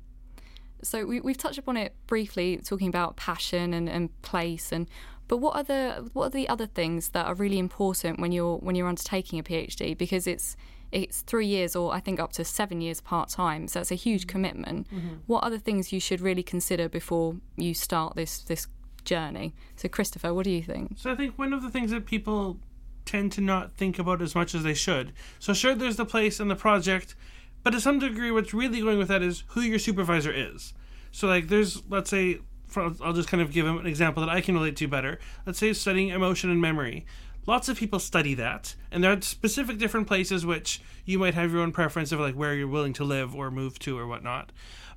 So 0.84 1.06
we, 1.06 1.22
we've 1.22 1.38
touched 1.38 1.58
upon 1.58 1.76
it 1.78 1.96
briefly, 2.06 2.58
talking 2.64 2.88
about 2.88 3.16
passion 3.16 3.74
and, 3.74 3.90
and 3.90 4.22
place 4.22 4.72
and 4.72 4.88
but 5.28 5.38
what 5.38 5.56
are 5.56 5.64
the 5.64 6.10
what 6.14 6.28
are 6.28 6.30
the 6.30 6.50
other 6.50 6.66
things 6.66 7.10
that 7.10 7.26
are 7.26 7.34
really 7.34 7.60
important 7.60 8.20
when 8.20 8.32
you're 8.32 8.58
when 8.58 8.76
you're 8.76 8.88
undertaking 8.88 9.40
a 9.40 9.44
PhD? 9.44 9.98
Because 9.98 10.28
it's 10.28 10.56
it's 10.92 11.22
three 11.22 11.48
years 11.48 11.76
or 11.76 11.94
I 11.94 12.00
think 12.00 12.20
up 12.20 12.32
to 12.34 12.46
seven 12.46 12.80
years 12.82 13.02
part 13.02 13.30
time, 13.30 13.68
so 13.68 13.80
that's 13.80 13.92
a 13.92 13.96
huge 13.96 14.22
mm-hmm. 14.22 14.30
commitment. 14.30 14.88
Mm-hmm. 14.90 15.16
What 15.26 15.44
other 15.44 15.58
things 15.58 15.92
you 15.92 16.00
should 16.00 16.22
really 16.22 16.44
consider 16.44 16.88
before 16.88 17.36
you 17.58 17.74
start 17.74 18.16
this 18.16 18.40
this 18.40 18.68
journey? 19.04 19.54
So 19.76 19.90
Christopher, 19.90 20.34
what 20.34 20.46
do 20.46 20.52
you 20.52 20.64
think? 20.64 20.94
So 20.98 21.12
I 21.12 21.16
think 21.16 21.38
one 21.38 21.54
of 21.54 21.62
the 21.62 21.70
things 21.70 21.92
that 21.92 22.06
people 22.06 22.60
tend 23.06 23.32
to 23.34 23.42
not 23.42 23.74
think 23.74 24.00
about 24.00 24.22
as 24.22 24.36
much 24.36 24.54
as 24.54 24.64
they 24.64 24.74
should. 24.74 25.14
So 25.40 25.54
sure, 25.54 25.76
there's 25.76 25.96
the 25.96 26.06
place 26.06 26.40
and 26.40 26.52
the 26.52 26.56
project, 26.56 27.16
but 27.64 27.72
to 27.72 27.82
some 27.82 28.00
degree, 28.00 28.32
what's 28.32 28.54
really 28.54 28.82
going 28.82 28.98
with 28.98 29.08
that 29.08 29.22
is 29.22 29.44
who 29.48 29.62
your 29.62 29.80
supervisor 29.80 30.32
is. 30.32 30.74
So 31.12 31.28
like, 31.28 31.48
there's 31.48 31.84
let's 31.90 32.10
say 32.10 32.40
I'll 32.76 33.14
just 33.14 33.30
kind 33.30 33.42
of 33.42 33.52
give 33.52 33.66
an 33.66 33.86
example 33.86 34.26
that 34.26 34.30
I 34.30 34.42
can 34.42 34.56
relate 34.56 34.76
to 34.78 34.88
better. 34.88 35.20
Let's 35.46 35.60
say 35.60 35.74
studying 35.74 36.10
emotion 36.10 36.50
and 36.50 36.62
memory. 36.62 37.06
lots 37.48 37.70
of 37.70 37.78
people 37.78 37.98
study 37.98 38.34
that, 38.36 38.76
and 38.92 39.04
there 39.04 39.12
are 39.12 39.22
specific 39.22 39.78
different 39.80 40.06
places 40.06 40.46
which 40.46 40.82
you 41.06 41.18
might 41.18 41.34
have 41.34 41.52
your 41.52 41.62
own 41.62 41.72
preference 41.72 42.12
of 42.12 42.20
like 42.20 42.36
where 42.36 42.54
you're 42.54 42.68
willing 42.68 42.94
to 42.94 43.04
live 43.04 43.34
or 43.34 43.50
move 43.50 43.80
to 43.80 43.98
or 43.98 44.06
whatnot. 44.06 44.52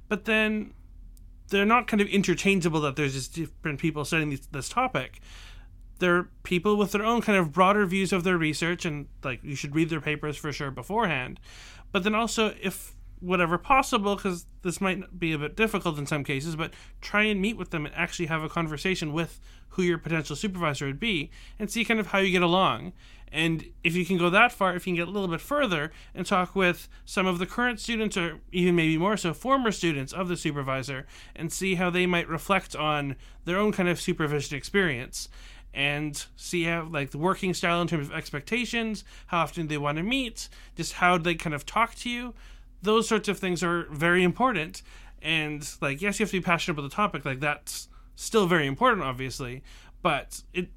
But 0.08 0.24
then 0.24 0.74
they're 1.48 1.64
not 1.64 1.86
kind 1.86 2.00
of 2.00 2.08
interchangeable 2.08 2.80
that 2.82 2.96
there's 2.96 3.14
just 3.14 3.34
different 3.34 3.78
people 3.78 4.04
studying 4.04 4.30
this, 4.30 4.46
this 4.46 4.68
topic. 4.68 5.20
They're 6.00 6.28
people 6.42 6.76
with 6.76 6.92
their 6.92 7.04
own 7.04 7.20
kind 7.20 7.38
of 7.38 7.52
broader 7.52 7.86
views 7.86 8.12
of 8.12 8.24
their 8.24 8.36
research, 8.36 8.84
and 8.84 9.06
like 9.22 9.42
you 9.44 9.54
should 9.54 9.74
read 9.74 9.88
their 9.88 10.00
papers 10.00 10.36
for 10.36 10.52
sure 10.52 10.70
beforehand. 10.70 11.38
But 11.92 12.02
then 12.02 12.14
also, 12.14 12.54
if 12.60 12.94
whatever 13.20 13.58
possible, 13.58 14.16
because 14.16 14.46
this 14.62 14.80
might 14.80 15.18
be 15.18 15.32
a 15.32 15.38
bit 15.38 15.56
difficult 15.56 15.98
in 15.98 16.06
some 16.06 16.24
cases, 16.24 16.56
but 16.56 16.72
try 17.00 17.22
and 17.22 17.40
meet 17.40 17.56
with 17.56 17.70
them 17.70 17.86
and 17.86 17.94
actually 17.94 18.26
have 18.26 18.42
a 18.42 18.48
conversation 18.48 19.12
with 19.12 19.40
who 19.70 19.82
your 19.82 19.98
potential 19.98 20.34
supervisor 20.34 20.86
would 20.86 21.00
be 21.00 21.30
and 21.58 21.70
see 21.70 21.84
kind 21.84 22.00
of 22.00 22.08
how 22.08 22.18
you 22.18 22.32
get 22.32 22.42
along. 22.42 22.92
And 23.32 23.64
if 23.84 23.94
you 23.94 24.04
can 24.04 24.18
go 24.18 24.28
that 24.30 24.50
far, 24.50 24.74
if 24.74 24.86
you 24.86 24.92
can 24.92 24.96
get 24.96 25.08
a 25.08 25.10
little 25.12 25.28
bit 25.28 25.40
further 25.40 25.92
and 26.14 26.26
talk 26.26 26.56
with 26.56 26.88
some 27.04 27.26
of 27.26 27.38
the 27.38 27.46
current 27.46 27.78
students, 27.78 28.16
or 28.16 28.40
even 28.50 28.74
maybe 28.74 28.98
more 28.98 29.16
so, 29.16 29.32
former 29.32 29.70
students 29.70 30.12
of 30.12 30.26
the 30.26 30.36
supervisor, 30.36 31.06
and 31.36 31.52
see 31.52 31.76
how 31.76 31.90
they 31.90 32.06
might 32.06 32.28
reflect 32.28 32.74
on 32.74 33.14
their 33.44 33.58
own 33.58 33.70
kind 33.70 33.88
of 33.88 34.00
supervision 34.00 34.56
experience 34.56 35.28
and 35.72 36.26
see 36.34 36.64
how 36.64 36.88
like 36.90 37.10
the 37.10 37.18
working 37.18 37.54
style 37.54 37.80
in 37.80 37.86
terms 37.86 38.08
of 38.08 38.14
expectations, 38.14 39.04
how 39.28 39.38
often 39.38 39.68
they 39.68 39.78
want 39.78 39.98
to 39.98 40.02
meet, 40.02 40.48
just 40.74 40.94
how 40.94 41.16
they 41.16 41.36
kind 41.36 41.54
of 41.54 41.64
talk 41.64 41.94
to 41.94 42.10
you. 42.10 42.34
Those 42.82 43.08
sorts 43.08 43.28
of 43.28 43.38
things 43.38 43.62
are 43.62 43.84
very 43.90 44.22
important. 44.22 44.82
And 45.22 45.68
like, 45.80 46.00
yes, 46.00 46.18
you 46.18 46.24
have 46.24 46.30
to 46.30 46.40
be 46.40 46.44
passionate 46.44 46.78
about 46.78 46.88
the 46.88 46.94
topic. 46.94 47.24
Like 47.24 47.40
that's 47.40 47.88
still 48.16 48.46
very 48.46 48.66
important, 48.66 49.02
obviously, 49.02 49.62
but 50.02 50.42
it 50.52 50.68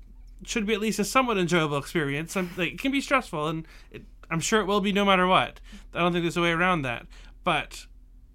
should 0.45 0.65
be 0.65 0.73
at 0.73 0.81
least 0.81 0.99
a 0.99 1.05
somewhat 1.05 1.37
enjoyable 1.37 1.77
experience. 1.77 2.35
like, 2.35 2.73
it 2.73 2.79
can 2.79 2.91
be 2.91 3.01
stressful, 3.01 3.47
and 3.47 3.67
it, 3.91 4.03
I'm 4.29 4.39
sure 4.39 4.61
it 4.61 4.65
will 4.65 4.81
be 4.81 4.91
no 4.91 5.05
matter 5.05 5.27
what. 5.27 5.59
I 5.93 5.99
don't 5.99 6.11
think 6.11 6.23
there's 6.23 6.37
a 6.37 6.41
way 6.41 6.51
around 6.51 6.81
that. 6.83 7.05
But 7.43 7.85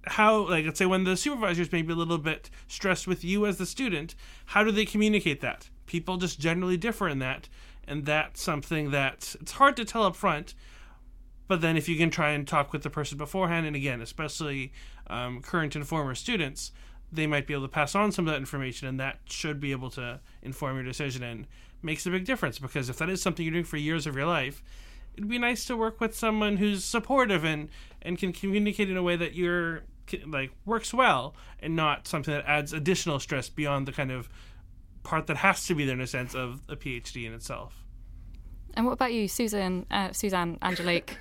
how, 0.06 0.48
like, 0.48 0.64
let's 0.64 0.78
say 0.78 0.87
when 0.87 1.04
the 1.04 1.16
supervisors 1.16 1.72
may 1.72 1.82
be 1.82 1.92
a 1.92 1.96
little 1.96 2.18
bit 2.18 2.50
stressed 2.66 3.06
with 3.06 3.25
you 3.25 3.46
as 3.46 3.58
the 3.58 3.66
student, 3.66 4.14
how 4.46 4.64
do 4.64 4.70
they 4.70 4.84
communicate 4.84 5.40
that? 5.40 5.68
People 5.87 6.16
just 6.16 6.38
generally 6.38 6.76
differ 6.76 7.08
in 7.08 7.18
that, 7.20 7.48
and 7.87 8.04
that's 8.04 8.42
something 8.42 8.90
that 8.90 9.34
it's 9.40 9.52
hard 9.52 9.76
to 9.76 9.84
tell 9.84 10.04
up 10.04 10.16
front. 10.16 10.54
But 11.49 11.62
then, 11.62 11.76
if 11.76 11.88
you 11.88 11.97
can 11.97 12.11
try 12.11 12.31
and 12.31 12.47
talk 12.47 12.73
with 12.73 12.83
the 12.83 12.90
person 12.90 13.19
beforehand, 13.19 13.67
and 13.67 13.75
again, 13.75 14.00
especially 14.00 14.73
um, 15.09 15.40
current 15.40 15.75
and 15.75 15.87
former 15.87 16.14
students, 16.14 16.73
they 17.11 17.26
might 17.26 17.47
be 17.47 17.55
able 17.55 17.64
to 17.64 17.73
pass 17.73 17.95
on 17.95 18.12
some 18.12 18.28
of 18.28 18.33
that 18.33 18.38
information, 18.38 18.87
and 18.87 19.00
that 19.00 19.19
should 19.25 19.59
be 19.59 19.73
able 19.73 19.90
to 19.90 20.21
inform 20.43 20.76
your 20.76 20.85
decision 20.85 21.23
and 21.23 21.47
makes 21.83 22.07
a 22.07 22.11
big 22.11 22.26
difference. 22.26 22.59
Because 22.59 22.90
if 22.90 22.99
that 22.99 23.09
is 23.09 23.23
something 23.23 23.45
you're 23.45 23.52
doing 23.52 23.64
for 23.64 23.78
years 23.78 24.07
of 24.07 24.14
your 24.14 24.26
life, 24.26 24.62
it'd 25.17 25.28
be 25.28 25.38
nice 25.38 25.64
to 25.64 25.76
work 25.76 26.00
with 26.00 26.14
someone 26.14 26.59
who's 26.59 26.85
supportive 26.85 27.45
and 27.45 27.69
and 28.02 28.19
can 28.19 28.33
communicate 28.33 28.90
in 28.90 28.97
a 28.97 29.02
way 29.02 29.17
that 29.17 29.35
you're 29.35 29.83
like 30.26 30.50
works 30.64 30.95
well 30.95 31.35
and 31.61 31.75
not 31.75 32.07
something 32.07 32.33
that 32.33 32.45
adds 32.47 32.73
additional 32.73 33.19
stress 33.19 33.49
beyond 33.49 33.87
the 33.87 33.93
kind 33.93 34.11
of 34.11 34.28
part 35.02 35.26
that 35.26 35.38
has 35.38 35.67
to 35.67 35.75
be 35.75 35.85
there 35.85 35.95
in 35.95 36.00
a 36.00 36.07
sense 36.07 36.35
of 36.35 36.62
a 36.69 36.76
PhD 36.76 37.26
in 37.26 37.33
itself. 37.33 37.85
And 38.78 38.87
what 38.87 38.92
about 38.92 39.12
you, 39.12 39.26
Susan? 39.26 39.87
Uh, 39.90 40.12
Suzanne, 40.12 40.56
Angelique? 40.62 41.18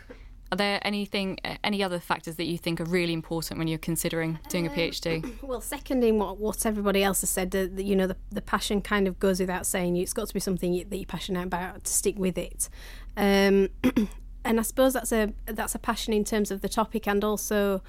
Are 0.52 0.56
there 0.56 0.80
anything, 0.84 1.40
any 1.64 1.82
other 1.82 2.00
factors 2.00 2.36
that 2.36 2.46
you 2.46 2.56
think 2.56 2.80
are 2.80 2.86
really 2.86 3.14
important 3.14 3.58
when 3.58 3.68
you're 3.68 3.80
considering 3.80 4.38
doing 4.48 4.68
a 4.68 4.70
PhD? 4.70 5.24
Um, 5.24 5.40
well, 5.42 5.60
seconding 5.60 6.20
what, 6.20 6.38
what 6.38 6.68
everybody 6.68 7.04
else 7.04 7.22
has 7.22 7.32
said, 7.32 7.50
the, 7.50 7.66
the, 7.66 7.84
you 7.84 7.96
know, 7.96 8.06
the, 8.06 8.16
the 8.32 8.44
passion 8.44 8.80
kind 8.80 9.08
of 9.08 9.18
goes 9.18 9.40
without 9.40 9.66
saying. 9.66 9.98
It's 9.98 10.14
got 10.14 10.28
to 10.28 10.36
be 10.36 10.40
something 10.40 10.86
that 10.88 10.96
you're 10.96 11.08
passionate 11.08 11.48
about 11.48 11.84
to 11.86 11.92
stick 11.92 12.20
with 12.20 12.38
it. 12.38 12.70
Um, 13.18 13.70
and 14.46 14.60
I 14.60 14.62
suppose 14.62 14.94
that's 14.94 15.12
a 15.12 15.34
that's 15.48 15.74
a 15.74 15.80
passion 15.80 16.14
in 16.14 16.24
terms 16.26 16.52
of 16.52 16.62
the 16.62 16.70
topic 16.70 17.08
and 17.08 17.24
also 17.24 17.82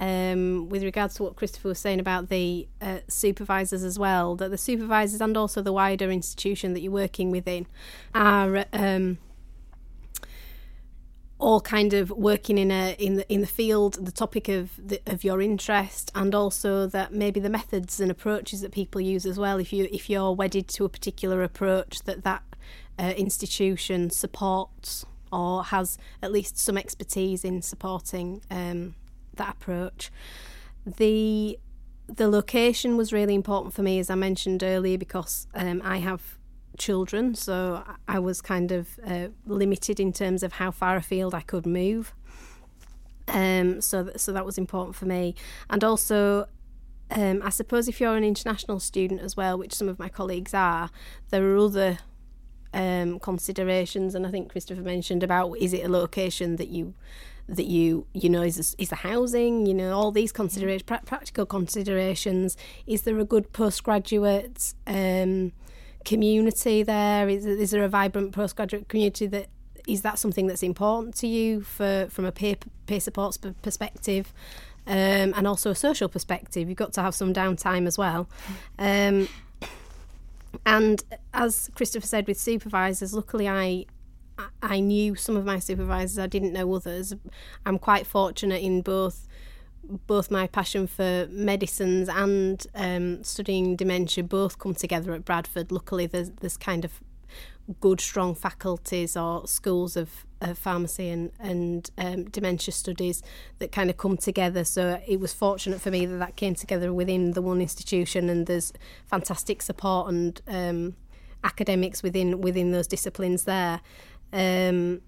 um, 0.00 0.68
with 0.68 0.82
regards 0.82 1.14
to 1.14 1.22
what 1.22 1.36
Christopher 1.36 1.68
was 1.68 1.78
saying 1.78 2.00
about 2.00 2.28
the 2.28 2.66
uh, 2.80 2.98
supervisors 3.08 3.84
as 3.84 3.98
well, 3.98 4.36
that 4.36 4.50
the 4.50 4.58
supervisors 4.58 5.20
and 5.20 5.36
also 5.36 5.62
the 5.62 5.72
wider 5.72 6.10
institution 6.10 6.74
that 6.74 6.80
you're 6.80 6.92
working 6.92 7.30
within 7.30 7.66
are 8.14 8.66
um, 8.72 9.18
all 11.38 11.60
kind 11.60 11.92
of 11.92 12.10
working 12.10 12.58
in 12.58 12.70
a 12.70 12.96
in 12.98 13.16
the 13.16 13.32
in 13.32 13.40
the 13.40 13.46
field, 13.46 14.04
the 14.04 14.12
topic 14.12 14.48
of 14.48 14.70
the, 14.78 15.00
of 15.06 15.24
your 15.24 15.40
interest, 15.40 16.10
and 16.14 16.34
also 16.34 16.86
that 16.86 17.12
maybe 17.12 17.38
the 17.38 17.50
methods 17.50 18.00
and 18.00 18.10
approaches 18.10 18.60
that 18.62 18.72
people 18.72 19.00
use 19.00 19.26
as 19.26 19.38
well. 19.38 19.58
If 19.58 19.72
you 19.72 19.88
if 19.92 20.10
you're 20.10 20.32
wedded 20.32 20.68
to 20.68 20.84
a 20.84 20.88
particular 20.88 21.42
approach, 21.42 22.02
that 22.02 22.24
that 22.24 22.42
uh, 22.98 23.14
institution 23.16 24.10
supports 24.10 25.04
or 25.32 25.64
has 25.64 25.98
at 26.22 26.30
least 26.30 26.56
some 26.56 26.78
expertise 26.78 27.44
in 27.44 27.60
supporting 27.60 28.40
um, 28.50 28.94
that 29.36 29.56
approach. 29.56 30.10
The 30.86 31.58
the 32.06 32.28
location 32.28 32.96
was 32.96 33.12
really 33.12 33.34
important 33.34 33.72
for 33.72 33.82
me, 33.82 33.98
as 33.98 34.10
I 34.10 34.14
mentioned 34.14 34.62
earlier, 34.62 34.98
because 34.98 35.46
um, 35.54 35.80
I 35.82 35.98
have 35.98 36.36
children, 36.76 37.34
so 37.34 37.82
I 38.06 38.18
was 38.18 38.42
kind 38.42 38.72
of 38.72 38.98
uh, 39.06 39.28
limited 39.46 39.98
in 39.98 40.12
terms 40.12 40.42
of 40.42 40.54
how 40.54 40.70
far 40.70 40.96
afield 40.96 41.34
I 41.34 41.40
could 41.40 41.66
move. 41.66 42.14
Um, 43.28 43.80
so 43.80 44.04
th- 44.04 44.18
so 44.18 44.32
that 44.32 44.44
was 44.44 44.58
important 44.58 44.96
for 44.96 45.06
me, 45.06 45.34
and 45.70 45.82
also. 45.82 46.46
Um, 47.10 47.42
I 47.44 47.50
suppose 47.50 47.86
if 47.86 48.00
you're 48.00 48.16
an 48.16 48.24
international 48.24 48.80
student 48.80 49.20
as 49.20 49.36
well, 49.36 49.58
which 49.58 49.74
some 49.74 49.90
of 49.90 49.98
my 49.98 50.08
colleagues 50.08 50.54
are, 50.54 50.90
there 51.28 51.44
are 51.44 51.58
other 51.58 51.98
um, 52.72 53.20
considerations, 53.20 54.14
and 54.14 54.26
I 54.26 54.30
think 54.30 54.50
Christopher 54.50 54.80
mentioned 54.80 55.22
about 55.22 55.52
is 55.58 55.72
it 55.72 55.84
a 55.84 55.88
location 55.88 56.56
that 56.56 56.68
you 56.68 56.94
that 57.48 57.66
you 57.66 58.06
you 58.14 58.28
know 58.28 58.42
is 58.42 58.74
is 58.78 58.88
the 58.88 58.96
housing, 58.96 59.66
you 59.66 59.74
know 59.74 59.92
all 59.92 60.10
these 60.10 60.32
considerations, 60.32 60.82
pra- 60.82 61.02
practical 61.04 61.46
considerations. 61.46 62.56
Is 62.86 63.02
there 63.02 63.18
a 63.18 63.24
good 63.24 63.52
postgraduate 63.52 64.74
um, 64.86 65.52
community 66.04 66.82
there? 66.82 67.28
Is, 67.28 67.44
is 67.44 67.70
there 67.70 67.84
a 67.84 67.88
vibrant 67.88 68.32
postgraduate 68.32 68.88
community 68.88 69.26
that 69.26 69.48
is 69.86 70.02
that 70.02 70.18
something 70.18 70.46
that's 70.46 70.62
important 70.62 71.14
to 71.16 71.26
you 71.26 71.60
for 71.60 72.06
from 72.10 72.24
a 72.24 72.32
peer 72.32 72.56
peer 72.86 73.00
support 73.00 73.36
perspective? 73.62 74.32
Um, 74.86 75.32
and 75.34 75.46
also 75.46 75.70
a 75.70 75.74
social 75.74 76.10
perspective. 76.10 76.68
You've 76.68 76.76
got 76.76 76.92
to 76.94 77.00
have 77.00 77.14
some 77.14 77.32
downtime 77.32 77.86
as 77.86 77.96
well. 77.96 78.28
Um, 78.78 79.28
and 80.66 81.02
as 81.32 81.70
Christopher 81.74 82.06
said 82.06 82.26
with 82.26 82.38
supervisors, 82.38 83.14
luckily 83.14 83.48
I 83.48 83.86
I 84.62 84.80
knew 84.80 85.14
some 85.14 85.36
of 85.36 85.44
my 85.44 85.58
supervisors. 85.58 86.18
I 86.18 86.26
didn't 86.26 86.52
know 86.52 86.72
others. 86.74 87.14
I'm 87.64 87.78
quite 87.78 88.06
fortunate 88.06 88.62
in 88.62 88.82
both 88.82 89.28
both 90.06 90.30
my 90.30 90.46
passion 90.46 90.86
for 90.86 91.28
medicines 91.30 92.08
and 92.08 92.66
um, 92.74 93.22
studying 93.22 93.76
dementia 93.76 94.24
both 94.24 94.58
come 94.58 94.74
together 94.74 95.12
at 95.12 95.26
Bradford. 95.26 95.70
Luckily, 95.70 96.06
there's, 96.06 96.30
there's 96.40 96.56
kind 96.56 96.86
of 96.86 97.00
good, 97.80 98.00
strong 98.00 98.34
faculties 98.34 99.16
or 99.16 99.46
schools 99.46 99.96
of, 99.96 100.26
of 100.40 100.58
pharmacy 100.58 101.08
and, 101.08 101.32
and 101.38 101.90
um, 101.96 102.24
dementia 102.24 102.72
studies 102.72 103.22
that 103.58 103.72
kind 103.72 103.90
of 103.90 103.96
come 103.96 104.16
together. 104.16 104.64
So 104.64 105.00
it 105.06 105.20
was 105.20 105.32
fortunate 105.32 105.80
for 105.80 105.90
me 105.90 106.06
that 106.06 106.18
that 106.18 106.36
came 106.36 106.54
together 106.54 106.92
within 106.92 107.32
the 107.32 107.42
one 107.42 107.60
institution, 107.60 108.28
and 108.28 108.46
there's 108.46 108.72
fantastic 109.06 109.62
support 109.62 110.08
and 110.08 110.40
um, 110.48 110.96
academics 111.42 112.02
within 112.02 112.40
within 112.40 112.72
those 112.72 112.86
disciplines 112.86 113.44
there. 113.44 113.80
Um, 114.34 115.00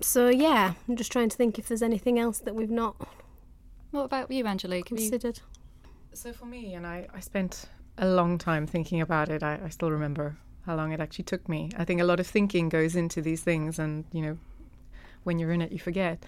so 0.00 0.28
yeah, 0.28 0.74
I'm 0.88 0.96
just 0.96 1.10
trying 1.10 1.28
to 1.28 1.36
think 1.36 1.58
if 1.58 1.66
there's 1.68 1.82
anything 1.82 2.18
else 2.18 2.38
that 2.38 2.54
we've 2.54 2.70
not 2.70 2.96
what 3.90 4.04
about 4.04 4.30
you, 4.30 4.46
Angelique? 4.46 4.86
Considered. 4.86 5.40
So 6.12 6.32
for 6.32 6.44
me, 6.44 6.74
and 6.74 6.86
I, 6.86 7.06
I 7.14 7.20
spent 7.20 7.66
a 7.96 8.06
long 8.06 8.36
time 8.36 8.66
thinking 8.66 9.00
about 9.00 9.30
it. 9.30 9.42
I, 9.42 9.58
I 9.64 9.68
still 9.70 9.90
remember 9.90 10.36
how 10.66 10.76
long 10.76 10.92
it 10.92 11.00
actually 11.00 11.24
took 11.24 11.48
me. 11.48 11.70
I 11.76 11.84
think 11.84 12.00
a 12.00 12.04
lot 12.04 12.20
of 12.20 12.26
thinking 12.26 12.68
goes 12.68 12.94
into 12.94 13.22
these 13.22 13.42
things, 13.42 13.78
and 13.78 14.04
you 14.12 14.22
know, 14.22 14.38
when 15.24 15.38
you're 15.38 15.52
in 15.52 15.62
it, 15.62 15.72
you 15.72 15.78
forget. 15.78 16.22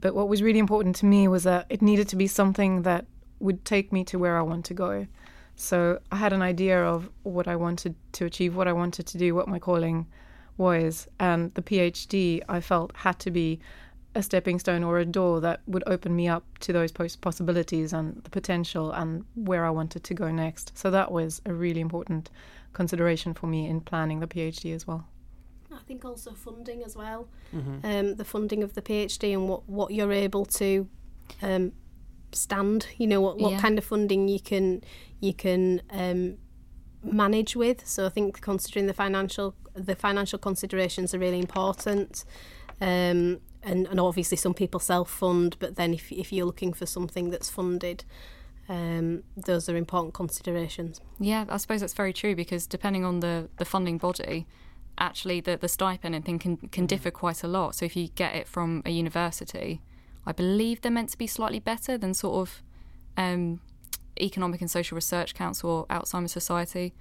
But 0.00 0.14
what 0.14 0.28
was 0.28 0.42
really 0.42 0.58
important 0.58 0.96
to 0.96 1.06
me 1.06 1.26
was 1.28 1.42
that 1.42 1.66
it 1.68 1.82
needed 1.82 2.08
to 2.08 2.16
be 2.16 2.26
something 2.26 2.82
that 2.82 3.06
would 3.40 3.64
take 3.64 3.92
me 3.92 4.04
to 4.04 4.18
where 4.18 4.38
I 4.38 4.42
want 4.42 4.64
to 4.66 4.74
go. 4.74 5.06
So 5.56 5.98
I 6.10 6.16
had 6.16 6.32
an 6.32 6.42
idea 6.42 6.82
of 6.82 7.10
what 7.24 7.48
I 7.48 7.56
wanted 7.56 7.94
to 8.12 8.24
achieve, 8.24 8.54
what 8.54 8.68
I 8.68 8.72
wanted 8.72 9.06
to 9.08 9.18
do, 9.18 9.34
what 9.34 9.48
my 9.48 9.58
calling 9.58 10.06
was, 10.62 11.08
and 11.18 11.52
the 11.54 11.62
PhD 11.62 12.42
I 12.48 12.60
felt 12.60 12.96
had 12.96 13.18
to 13.20 13.30
be 13.30 13.60
a 14.14 14.22
stepping 14.22 14.58
stone 14.58 14.82
or 14.84 14.98
a 14.98 15.04
door 15.04 15.40
that 15.40 15.60
would 15.66 15.84
open 15.86 16.14
me 16.14 16.28
up 16.28 16.44
to 16.60 16.72
those 16.72 16.92
possibilities 16.92 17.92
and 17.92 18.22
the 18.24 18.30
potential 18.30 18.92
and 18.92 19.24
where 19.34 19.64
I 19.64 19.70
wanted 19.70 20.04
to 20.04 20.14
go 20.14 20.30
next. 20.30 20.76
So 20.76 20.90
that 20.90 21.10
was 21.10 21.40
a 21.46 21.52
really 21.52 21.80
important 21.80 22.30
consideration 22.74 23.34
for 23.34 23.46
me 23.46 23.66
in 23.66 23.80
planning 23.80 24.20
the 24.20 24.26
PhD 24.26 24.74
as 24.74 24.86
well. 24.86 25.06
I 25.72 25.78
think 25.86 26.04
also 26.04 26.32
funding 26.32 26.84
as 26.84 26.94
well, 26.96 27.28
mm-hmm. 27.54 27.84
um, 27.84 28.16
the 28.16 28.24
funding 28.24 28.62
of 28.62 28.74
the 28.74 28.82
PhD 28.82 29.32
and 29.32 29.48
what, 29.48 29.66
what 29.68 29.92
you're 29.92 30.12
able 30.12 30.44
to 30.46 30.86
um, 31.40 31.72
stand. 32.32 32.86
You 32.98 33.06
know 33.06 33.20
what, 33.20 33.38
what 33.38 33.52
yeah. 33.52 33.60
kind 33.60 33.78
of 33.78 33.84
funding 33.84 34.28
you 34.28 34.40
can 34.40 34.82
you 35.20 35.32
can 35.32 35.80
um, 35.90 36.36
manage 37.02 37.56
with. 37.56 37.86
So 37.86 38.06
I 38.06 38.08
think 38.08 38.40
considering 38.40 38.86
the 38.86 38.94
financial 38.94 39.54
the 39.74 39.94
financial 39.94 40.38
considerations 40.38 41.14
are 41.14 41.18
really 41.18 41.38
important. 41.38 42.24
Um, 42.80 43.40
and, 43.64 43.86
and 43.86 44.00
obviously 44.00 44.36
some 44.36 44.54
people 44.54 44.80
self 44.80 45.08
fund, 45.08 45.56
but 45.58 45.76
then 45.76 45.94
if 45.94 46.10
if 46.10 46.32
you're 46.32 46.46
looking 46.46 46.72
for 46.72 46.86
something 46.86 47.30
that's 47.30 47.48
funded, 47.48 48.04
um, 48.68 49.22
those 49.36 49.68
are 49.68 49.76
important 49.76 50.14
considerations. 50.14 51.00
Yeah, 51.20 51.44
I 51.48 51.56
suppose 51.58 51.80
that's 51.80 51.94
very 51.94 52.12
true 52.12 52.34
because 52.34 52.66
depending 52.66 53.04
on 53.04 53.20
the, 53.20 53.48
the 53.58 53.64
funding 53.64 53.98
body, 53.98 54.46
actually 54.98 55.40
the, 55.40 55.56
the 55.56 55.68
stipend 55.68 56.14
and 56.14 56.24
thing 56.24 56.38
can, 56.38 56.56
can 56.56 56.86
differ 56.86 57.10
quite 57.10 57.42
a 57.42 57.48
lot. 57.48 57.74
So 57.74 57.84
if 57.84 57.96
you 57.96 58.08
get 58.08 58.34
it 58.34 58.48
from 58.48 58.82
a 58.84 58.90
university, 58.90 59.80
I 60.26 60.32
believe 60.32 60.80
they're 60.80 60.92
meant 60.92 61.10
to 61.10 61.18
be 61.18 61.26
slightly 61.26 61.58
better 61.58 61.98
than 61.98 62.14
sort 62.14 62.48
of 62.48 62.62
um, 63.16 63.60
Economic 64.22 64.60
and 64.60 64.70
Social 64.70 64.94
Research 64.94 65.34
Council 65.34 65.70
or 65.70 65.86
Alzheimer's 65.86 66.32
Society. 66.32 66.94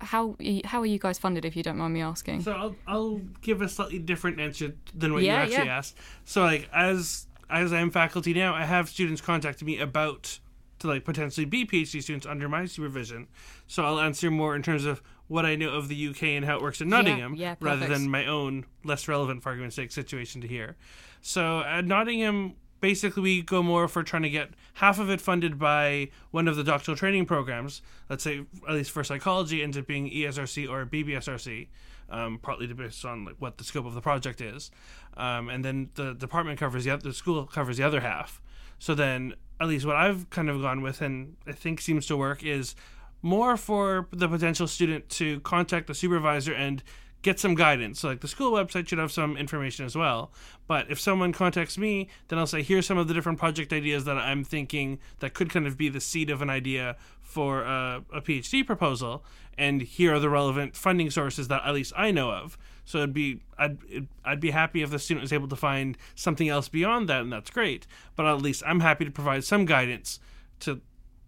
How 0.00 0.36
how 0.64 0.80
are 0.80 0.86
you 0.86 0.98
guys 0.98 1.18
funded, 1.18 1.44
if 1.44 1.56
you 1.56 1.62
don't 1.62 1.78
mind 1.78 1.92
me 1.94 2.00
asking? 2.00 2.42
So 2.42 2.52
I'll, 2.52 2.76
I'll 2.86 3.20
give 3.40 3.60
a 3.60 3.68
slightly 3.68 3.98
different 3.98 4.38
answer 4.38 4.74
than 4.94 5.12
what 5.12 5.24
Yeah, 5.24 5.38
you 5.38 5.42
actually 5.52 5.66
yeah. 5.66 5.78
asked. 5.78 5.96
So 6.24 6.42
like 6.42 6.68
as 6.72 7.26
as 7.50 7.72
I'm 7.72 7.90
faculty 7.90 8.34
now, 8.34 8.54
I 8.54 8.64
have 8.64 8.88
students 8.88 9.20
contact 9.20 9.62
me 9.62 9.78
about 9.80 10.38
to 10.78 10.86
like 10.86 11.04
potentially 11.04 11.44
be 11.44 11.66
PhD 11.66 12.00
students 12.02 12.26
under 12.26 12.48
my 12.48 12.66
supervision. 12.66 13.26
So 13.66 13.84
I'll 13.84 13.98
answer 13.98 14.30
more 14.30 14.54
in 14.54 14.62
terms 14.62 14.84
of 14.84 15.02
what 15.26 15.44
I 15.44 15.56
know 15.56 15.70
of 15.70 15.88
the 15.88 16.08
UK 16.08 16.22
and 16.24 16.44
how 16.44 16.56
it 16.56 16.62
works 16.62 16.80
in 16.80 16.88
Nottingham, 16.88 17.34
yeah, 17.34 17.56
rather 17.60 17.86
than 17.86 18.08
my 18.08 18.26
own 18.26 18.64
less 18.84 19.08
relevant, 19.08 19.42
for 19.42 19.50
argument's 19.50 19.76
sake, 19.76 19.90
situation 19.90 20.40
to 20.42 20.48
here. 20.48 20.76
So 21.20 21.60
at 21.60 21.84
Nottingham, 21.84 22.54
basically 22.80 23.22
we 23.22 23.42
go 23.42 23.62
more 23.62 23.88
for 23.88 24.02
trying 24.02 24.22
to 24.22 24.30
get 24.30 24.50
half 24.74 24.98
of 24.98 25.10
it 25.10 25.20
funded 25.20 25.58
by 25.58 26.10
one 26.30 26.48
of 26.48 26.56
the 26.56 26.64
doctoral 26.64 26.96
training 26.96 27.26
programs. 27.26 27.82
Let's 28.08 28.24
say 28.24 28.44
at 28.68 28.74
least 28.74 28.90
for 28.90 29.04
psychology 29.04 29.62
ends 29.62 29.76
up 29.76 29.86
being 29.86 30.10
ESRC 30.10 30.68
or 30.68 30.86
BBSRC, 30.86 31.68
um, 32.10 32.38
partly 32.40 32.66
based 32.66 33.04
on 33.04 33.24
like 33.24 33.36
what 33.38 33.58
the 33.58 33.64
scope 33.64 33.86
of 33.86 33.94
the 33.94 34.00
project 34.00 34.40
is, 34.40 34.70
um, 35.16 35.48
and 35.48 35.64
then 35.64 35.90
the 35.94 36.14
department 36.14 36.58
covers 36.58 36.84
the 36.84 36.96
the 36.96 37.12
school 37.12 37.46
covers 37.46 37.76
the 37.76 37.84
other 37.84 38.00
half. 38.00 38.40
So 38.78 38.94
then 38.94 39.34
at 39.60 39.68
least 39.68 39.84
what 39.84 39.96
I've 39.96 40.30
kind 40.30 40.48
of 40.48 40.62
gone 40.62 40.82
with 40.82 41.00
and 41.00 41.36
I 41.46 41.52
think 41.52 41.80
seems 41.80 42.06
to 42.06 42.16
work 42.16 42.44
is 42.44 42.74
more 43.22 43.56
for 43.56 44.06
the 44.12 44.28
potential 44.28 44.68
student 44.68 45.08
to 45.08 45.40
contact 45.40 45.88
the 45.88 45.94
supervisor 45.94 46.52
and 46.52 46.82
get 47.22 47.40
some 47.40 47.54
guidance. 47.54 48.00
So 48.00 48.08
like 48.08 48.20
the 48.20 48.28
school 48.28 48.52
website 48.52 48.88
should 48.88 48.98
have 48.98 49.12
some 49.12 49.36
information 49.36 49.84
as 49.84 49.96
well. 49.96 50.30
But 50.66 50.90
if 50.90 51.00
someone 51.00 51.32
contacts 51.32 51.76
me, 51.76 52.08
then 52.28 52.38
I'll 52.38 52.46
say 52.46 52.62
here's 52.62 52.86
some 52.86 52.98
of 52.98 53.08
the 53.08 53.14
different 53.14 53.38
project 53.38 53.72
ideas 53.72 54.04
that 54.04 54.16
I'm 54.16 54.44
thinking 54.44 54.98
that 55.18 55.34
could 55.34 55.50
kind 55.50 55.66
of 55.66 55.76
be 55.76 55.88
the 55.88 56.00
seed 56.00 56.30
of 56.30 56.42
an 56.42 56.50
idea 56.50 56.96
for 57.20 57.62
a, 57.62 58.04
a 58.12 58.20
PhD 58.22 58.66
proposal, 58.66 59.22
and 59.58 59.82
here 59.82 60.14
are 60.14 60.18
the 60.18 60.30
relevant 60.30 60.74
funding 60.74 61.10
sources 61.10 61.48
that 61.48 61.62
at 61.64 61.74
least 61.74 61.92
I 61.96 62.10
know 62.10 62.30
of. 62.30 62.56
So 62.84 62.98
it'd 62.98 63.12
be 63.12 63.42
I'd 63.58 63.78
I'd 64.24 64.40
be 64.40 64.50
happy 64.50 64.82
if 64.82 64.90
the 64.90 64.98
student 64.98 65.22
was 65.22 65.32
able 65.32 65.48
to 65.48 65.56
find 65.56 65.98
something 66.14 66.48
else 66.48 66.68
beyond 66.68 67.08
that, 67.10 67.20
and 67.20 67.32
that's 67.32 67.50
great. 67.50 67.86
But 68.16 68.24
at 68.24 68.40
least 68.40 68.62
I'm 68.66 68.80
happy 68.80 69.04
to 69.04 69.10
provide 69.10 69.44
some 69.44 69.66
guidance 69.66 70.20
to 70.60 70.80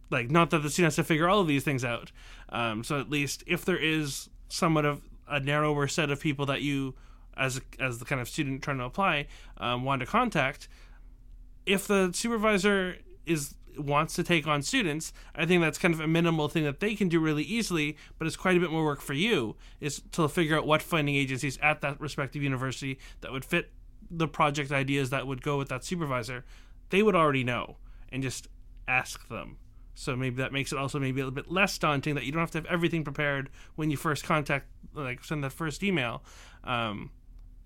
like 0.08 0.30
not 0.30 0.50
that 0.50 0.60
the 0.60 0.70
student 0.70 0.86
has 0.86 0.96
to 0.96 1.04
figure 1.04 1.28
all 1.28 1.40
of 1.40 1.48
these 1.48 1.64
things 1.64 1.84
out. 1.84 2.12
Um, 2.48 2.82
so 2.82 2.98
at 2.98 3.10
least 3.10 3.44
if 3.46 3.64
there 3.64 3.76
is 3.76 4.30
somewhat 4.48 4.86
of 4.86 5.02
a 5.30 5.40
narrower 5.40 5.88
set 5.88 6.10
of 6.10 6.20
people 6.20 6.46
that 6.46 6.62
you, 6.62 6.94
as 7.36 7.60
as 7.78 7.98
the 7.98 8.04
kind 8.04 8.20
of 8.20 8.28
student 8.28 8.62
trying 8.62 8.78
to 8.78 8.84
apply, 8.84 9.26
um, 9.58 9.84
want 9.84 10.00
to 10.00 10.06
contact, 10.06 10.68
if 11.66 11.86
the 11.86 12.10
supervisor 12.12 12.96
is 13.26 13.54
wants 13.78 14.14
to 14.14 14.22
take 14.22 14.46
on 14.46 14.62
students, 14.62 15.12
I 15.34 15.46
think 15.46 15.62
that's 15.62 15.78
kind 15.78 15.94
of 15.94 16.00
a 16.00 16.06
minimal 16.06 16.48
thing 16.48 16.64
that 16.64 16.80
they 16.80 16.94
can 16.94 17.08
do 17.08 17.20
really 17.20 17.44
easily, 17.44 17.96
but 18.18 18.26
it's 18.26 18.36
quite 18.36 18.56
a 18.56 18.60
bit 18.60 18.70
more 18.70 18.84
work 18.84 19.00
for 19.00 19.14
you 19.14 19.56
is 19.80 20.02
to 20.12 20.28
figure 20.28 20.58
out 20.58 20.66
what 20.66 20.82
funding 20.82 21.14
agencies 21.14 21.58
at 21.62 21.80
that 21.80 22.00
respective 22.00 22.42
university 22.42 22.98
that 23.20 23.32
would 23.32 23.44
fit 23.44 23.70
the 24.10 24.28
project 24.28 24.72
ideas 24.72 25.10
that 25.10 25.26
would 25.26 25.42
go 25.42 25.56
with 25.56 25.68
that 25.68 25.84
supervisor, 25.84 26.44
they 26.90 27.02
would 27.02 27.14
already 27.14 27.44
know 27.44 27.76
and 28.10 28.22
just 28.22 28.48
ask 28.88 29.28
them. 29.28 29.56
So 30.00 30.16
maybe 30.16 30.36
that 30.36 30.50
makes 30.50 30.72
it 30.72 30.78
also 30.78 30.98
maybe 30.98 31.20
a 31.20 31.24
little 31.24 31.34
bit 31.34 31.52
less 31.52 31.76
daunting 31.76 32.14
that 32.14 32.24
you 32.24 32.32
don't 32.32 32.40
have 32.40 32.50
to 32.52 32.58
have 32.58 32.64
everything 32.64 33.04
prepared 33.04 33.50
when 33.74 33.90
you 33.90 33.98
first 33.98 34.24
contact, 34.24 34.66
like 34.94 35.22
send 35.22 35.44
that 35.44 35.52
first 35.52 35.82
email, 35.82 36.22
um, 36.64 37.10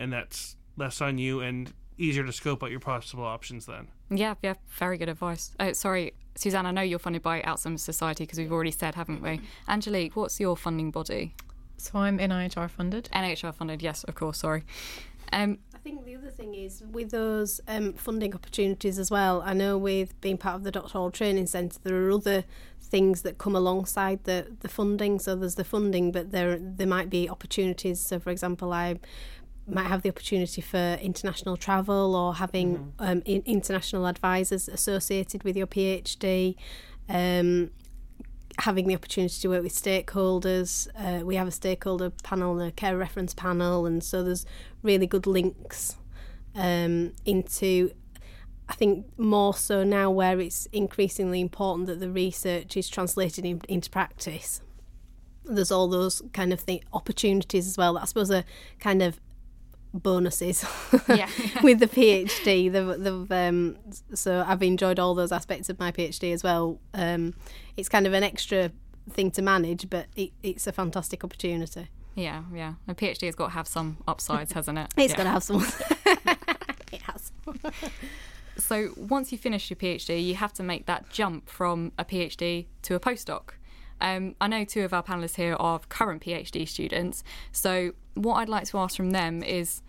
and 0.01 0.13
that's 0.13 0.57
less 0.77 1.01
on 1.01 1.17
you 1.17 1.39
and 1.39 1.73
easier 1.97 2.25
to 2.25 2.33
scope 2.33 2.65
out 2.65 2.73
your 2.73 2.81
possible 2.81 3.23
options 3.23 3.67
then. 3.67 3.87
Yeah, 4.11 4.35
yeah, 4.43 4.55
very 4.69 4.99
good 4.99 5.09
advice. 5.09 5.55
Oh, 5.61 5.73
sorry, 5.75 6.15
Suzanne, 6.35 6.67
I 6.67 6.73
know 6.73 6.83
you're 6.83 6.99
funded 6.99 7.23
by 7.23 7.41
Alzheimer's 7.41 7.83
Society 7.83 8.25
because 8.25 8.41
we've 8.41 8.51
already 8.51 8.73
said, 8.73 8.97
haven't 8.97 9.23
we? 9.23 9.41
Angelique, 9.69 10.17
what's 10.17 10.41
your 10.41 10.57
funding 10.57 10.91
body? 10.91 11.37
So 11.77 12.01
I'm 12.01 12.19
NIHR 12.19 12.69
funded. 12.69 13.09
NIHR 13.15 13.55
funded, 13.55 13.81
yes, 13.81 14.03
of 14.03 14.17
course, 14.17 14.39
sorry. 14.39 14.65
Um, 15.33 15.59
I 15.73 15.74
think 15.85 16.07
the 16.07 16.17
other 16.17 16.31
thing 16.31 16.55
is 16.55 16.83
with 16.91 17.11
those 17.11 17.61
um, 17.69 17.93
funding 17.93 18.35
opportunities 18.35 18.99
as 18.99 19.11
well. 19.11 19.43
I 19.45 19.53
know 19.53 19.77
with 19.77 20.19
being 20.23 20.39
part 20.39 20.57
of 20.57 20.65
the 20.65 20.71
doctoral 20.71 21.11
training 21.11 21.47
centre, 21.47 21.79
there 21.83 22.07
are 22.07 22.11
other 22.11 22.45
things 22.81 23.21
that 23.23 23.37
come 23.37 23.55
alongside 23.55 24.25
the, 24.25 24.57
the 24.61 24.69
funding. 24.69 25.19
So 25.19 25.37
there's 25.37 25.57
the 25.57 25.65
funding, 25.65 26.11
but 26.11 26.33
there 26.33 26.59
there 26.59 26.87
might 26.87 27.11
be 27.11 27.29
opportunities. 27.29 28.01
So 28.01 28.19
for 28.19 28.31
example, 28.31 28.73
I 28.73 28.99
might 29.67 29.87
have 29.87 30.01
the 30.03 30.09
opportunity 30.09 30.63
for 30.63 30.99
international 31.03 31.57
travel 31.59 32.17
or 32.17 32.35
having 32.35 32.95
um, 32.99 33.23
in, 33.27 33.43
international 33.45 34.07
advisors 34.07 34.69
associated 34.69 35.45
with 35.45 35.55
your 35.57 35.67
PhD. 35.67 36.57
Um, 37.11 37.71
having 38.59 38.87
the 38.87 38.95
opportunity 38.95 39.41
to 39.41 39.49
work 39.49 39.63
with 39.63 39.73
stakeholders. 39.73 40.89
Uh, 40.97 41.25
we 41.25 41.37
have 41.37 41.49
a 41.49 41.53
stakeholder 41.53 42.11
panel 42.23 42.59
and 42.59 42.69
a 42.69 42.73
care 42.73 42.97
reference 42.97 43.35
panel, 43.35 43.87
and 43.87 44.03
so 44.03 44.23
there's 44.23 44.47
really 44.83 45.07
good 45.07 45.27
links 45.27 45.97
um, 46.55 47.13
into. 47.25 47.91
I 48.67 48.73
think 48.73 49.07
more 49.19 49.53
so 49.53 49.85
now 49.85 50.11
where 50.11 50.41
it's 50.41 50.67
increasingly 50.73 51.43
important 51.43 51.87
that 51.87 52.01
the 52.01 52.11
research 52.11 52.79
is 52.79 52.89
translated 52.89 53.45
in, 53.45 53.61
into 53.69 53.91
practice. 53.91 54.63
There's 55.45 55.71
all 55.71 55.87
those 55.87 56.23
kind 56.33 56.51
of 56.51 56.61
thing, 56.61 56.83
opportunities 56.95 57.67
as 57.69 57.77
well. 57.77 57.95
that 57.95 58.03
I 58.03 58.07
suppose 58.07 58.31
are 58.31 58.45
kind 58.79 59.03
of 59.03 59.21
bonuses 59.95 60.65
Yeah. 61.09 61.29
with 61.63 61.79
the 61.79 61.87
PhD. 61.87 62.71
They've, 62.71 63.03
they've, 63.03 63.33
um, 63.33 63.77
so 64.15 64.45
I've 64.47 64.63
enjoyed 64.63 64.99
all 64.99 65.15
those 65.15 65.33
aspects 65.33 65.69
of 65.71 65.79
my 65.79 65.93
PhD 65.93 66.33
as 66.33 66.43
well. 66.43 66.79
Um, 66.93 67.35
it's 67.77 67.89
kind 67.89 68.07
of 68.07 68.13
an 68.13 68.23
extra 68.23 68.73
thing 69.11 69.31
to 69.33 69.43
manage, 69.43 69.89
but 69.89 70.07
it, 70.17 70.31
it's 70.43 70.67
a 70.67 70.73
fantastic 70.73 71.25
opportunity. 71.25 71.89
yeah, 72.15 72.43
yeah. 72.53 72.75
A 72.89 72.95
PhD 72.95 73.27
has 73.27 73.35
got 73.35 73.47
to 73.49 73.53
have 73.53 73.69
some 73.69 73.99
upsides, 74.09 74.53
hasn't 74.53 74.79
it? 74.79 74.93
It's 74.97 75.13
yeah. 75.13 75.17
got 75.17 75.23
to 75.25 75.31
have 75.31 75.43
some. 75.43 75.65
it 76.93 77.03
has. 77.03 77.33
So 78.57 78.91
once 78.97 79.33
you 79.33 79.39
finish 79.39 79.69
your 79.69 79.77
PhD, 79.77 80.25
you 80.25 80.37
have 80.37 80.53
to 80.55 80.63
make 80.63 80.87
that 80.87 81.11
jump 81.11 81.49
from 81.49 81.93
a 81.99 82.05
PhD 82.05 82.67
to 82.83 82.95
a 82.95 83.01
postdoc. 83.01 83.51
Um, 84.01 84.35
I 84.41 84.47
know 84.49 84.65
two 84.65 84.83
of 84.85 84.93
our 84.93 85.03
panelists 85.03 85.37
here 85.37 85.55
are 85.59 85.81
current 85.89 86.23
PhD 86.23 86.69
students. 86.69 87.25
So 87.53 87.93
what 88.15 88.35
I'd 88.37 88.49
like 88.49 88.65
to 88.67 88.79
ask 88.79 88.97
from 88.97 89.11
them 89.11 89.43
is, 89.43 89.83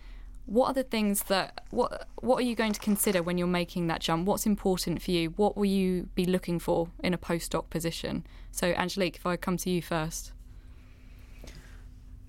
what 0.46 0.68
are 0.68 0.74
the 0.74 0.84
things 0.84 1.24
that 1.24 1.64
what 1.70 2.08
what 2.20 2.38
are 2.38 2.46
you 2.46 2.54
going 2.54 2.72
to 2.72 2.80
consider 2.80 3.22
when 3.22 3.36
you're 3.36 3.48
making 3.48 3.88
that 3.88 4.00
jump? 4.00 4.26
What's 4.26 4.46
important 4.46 5.02
for 5.02 5.10
you? 5.10 5.30
What 5.30 5.56
will 5.56 5.66
you 5.66 6.08
be 6.14 6.24
looking 6.24 6.58
for 6.58 6.88
in 7.02 7.12
a 7.12 7.18
postdoc 7.18 7.68
position? 7.68 8.24
So 8.52 8.68
Angelique, 8.68 9.16
if 9.16 9.26
I 9.26 9.36
come 9.36 9.56
to 9.58 9.70
you 9.70 9.82
first. 9.82 10.32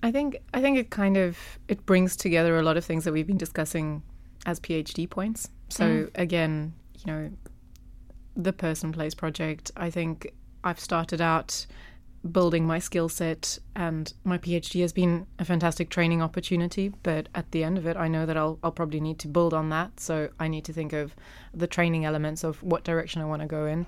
I 0.02 0.12
think 0.12 0.36
I 0.52 0.60
think 0.60 0.78
it 0.78 0.90
kind 0.90 1.16
of 1.16 1.38
it 1.68 1.86
brings 1.86 2.16
together 2.16 2.58
a 2.58 2.62
lot 2.62 2.76
of 2.76 2.84
things 2.84 3.04
that 3.04 3.12
we've 3.12 3.26
been 3.26 3.38
discussing 3.38 4.02
as 4.46 4.60
PhD 4.60 5.08
points. 5.08 5.48
So 5.68 5.84
mm. 5.84 6.10
again, 6.14 6.74
you 6.94 7.12
know, 7.12 7.30
the 8.36 8.52
person 8.52 8.92
place 8.92 9.14
project. 9.14 9.70
I 9.76 9.90
think 9.90 10.32
I've 10.64 10.80
started 10.80 11.20
out 11.20 11.66
building 12.30 12.66
my 12.66 12.78
skill 12.78 13.08
set, 13.08 13.58
and 13.76 14.12
my 14.24 14.38
PhD 14.38 14.80
has 14.82 14.92
been 14.92 15.26
a 15.38 15.44
fantastic 15.44 15.88
training 15.88 16.22
opportunity. 16.22 16.92
But 17.02 17.28
at 17.34 17.50
the 17.52 17.64
end 17.64 17.78
of 17.78 17.86
it, 17.86 17.96
I 17.96 18.08
know 18.08 18.26
that 18.26 18.36
I'll 18.36 18.58
I'll 18.62 18.72
probably 18.72 19.00
need 19.00 19.18
to 19.20 19.28
build 19.28 19.54
on 19.54 19.70
that. 19.70 20.00
So 20.00 20.28
I 20.38 20.48
need 20.48 20.64
to 20.66 20.72
think 20.72 20.92
of 20.92 21.14
the 21.54 21.66
training 21.66 22.04
elements 22.04 22.44
of 22.44 22.62
what 22.62 22.84
direction 22.84 23.22
I 23.22 23.26
want 23.26 23.42
to 23.42 23.48
go 23.48 23.66
in. 23.66 23.86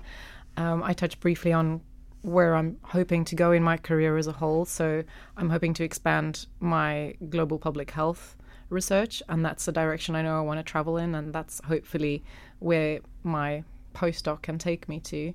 Um, 0.57 0.83
I 0.83 0.93
touched 0.93 1.19
briefly 1.19 1.53
on 1.53 1.81
where 2.21 2.55
I'm 2.55 2.77
hoping 2.83 3.25
to 3.25 3.35
go 3.35 3.51
in 3.51 3.63
my 3.63 3.77
career 3.77 4.17
as 4.17 4.27
a 4.27 4.33
whole. 4.33 4.65
So 4.65 5.03
I'm 5.37 5.49
hoping 5.49 5.73
to 5.75 5.83
expand 5.83 6.45
my 6.59 7.15
global 7.29 7.57
public 7.57 7.91
health 7.91 8.37
research, 8.69 9.21
and 9.27 9.43
that's 9.45 9.65
the 9.65 9.71
direction 9.71 10.15
I 10.15 10.21
know 10.21 10.37
I 10.37 10.41
want 10.41 10.59
to 10.59 10.63
travel 10.63 10.97
in, 10.97 11.15
and 11.15 11.33
that's 11.33 11.61
hopefully 11.65 12.23
where 12.59 12.99
my 13.23 13.63
postdoc 13.93 14.43
can 14.43 14.57
take 14.57 14.87
me 14.87 14.99
to. 15.01 15.33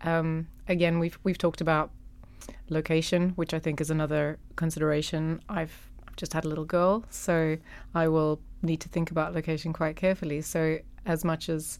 Um, 0.00 0.48
again, 0.68 0.98
we've 0.98 1.18
we've 1.22 1.38
talked 1.38 1.60
about 1.60 1.90
location, 2.68 3.30
which 3.30 3.54
I 3.54 3.58
think 3.58 3.80
is 3.80 3.90
another 3.90 4.38
consideration. 4.56 5.40
I've 5.48 5.90
just 6.16 6.32
had 6.32 6.44
a 6.44 6.48
little 6.48 6.64
girl, 6.64 7.04
so 7.10 7.56
I 7.94 8.08
will 8.08 8.40
need 8.62 8.80
to 8.80 8.88
think 8.88 9.10
about 9.10 9.34
location 9.34 9.72
quite 9.72 9.96
carefully. 9.96 10.40
So 10.42 10.78
as 11.06 11.24
much 11.24 11.48
as 11.48 11.78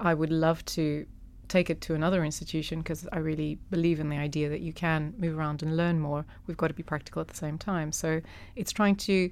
I 0.00 0.14
would 0.14 0.30
love 0.30 0.64
to 0.66 1.06
take 1.48 1.70
it 1.70 1.80
to 1.82 1.94
another 1.94 2.24
institution 2.24 2.80
because 2.80 3.06
I 3.12 3.18
really 3.18 3.58
believe 3.70 4.00
in 4.00 4.08
the 4.08 4.16
idea 4.16 4.48
that 4.48 4.60
you 4.60 4.72
can 4.72 5.14
move 5.18 5.38
around 5.38 5.62
and 5.62 5.76
learn 5.76 6.00
more. 6.00 6.24
We've 6.46 6.56
got 6.56 6.68
to 6.68 6.74
be 6.74 6.82
practical 6.82 7.20
at 7.20 7.28
the 7.28 7.36
same 7.36 7.58
time. 7.58 7.92
So 7.92 8.20
it's 8.56 8.72
trying 8.72 8.96
to 8.96 9.30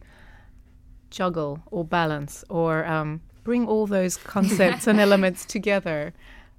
juggle 1.11 1.63
or 1.71 1.85
balance 1.85 2.45
or 2.49 2.85
um, 2.87 3.21
bring 3.45 3.67
all 3.67 3.87
those 3.87 4.17
concepts 4.37 4.87
and 4.87 5.01
elements 5.01 5.45
together 5.45 6.13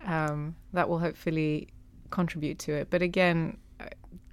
um, 0.06 0.56
that 0.74 0.90
will 0.90 1.00
hopefully 1.00 1.70
contribute 2.10 2.60
to 2.60 2.74
it. 2.74 2.90
But 2.90 3.02
again, 3.02 3.58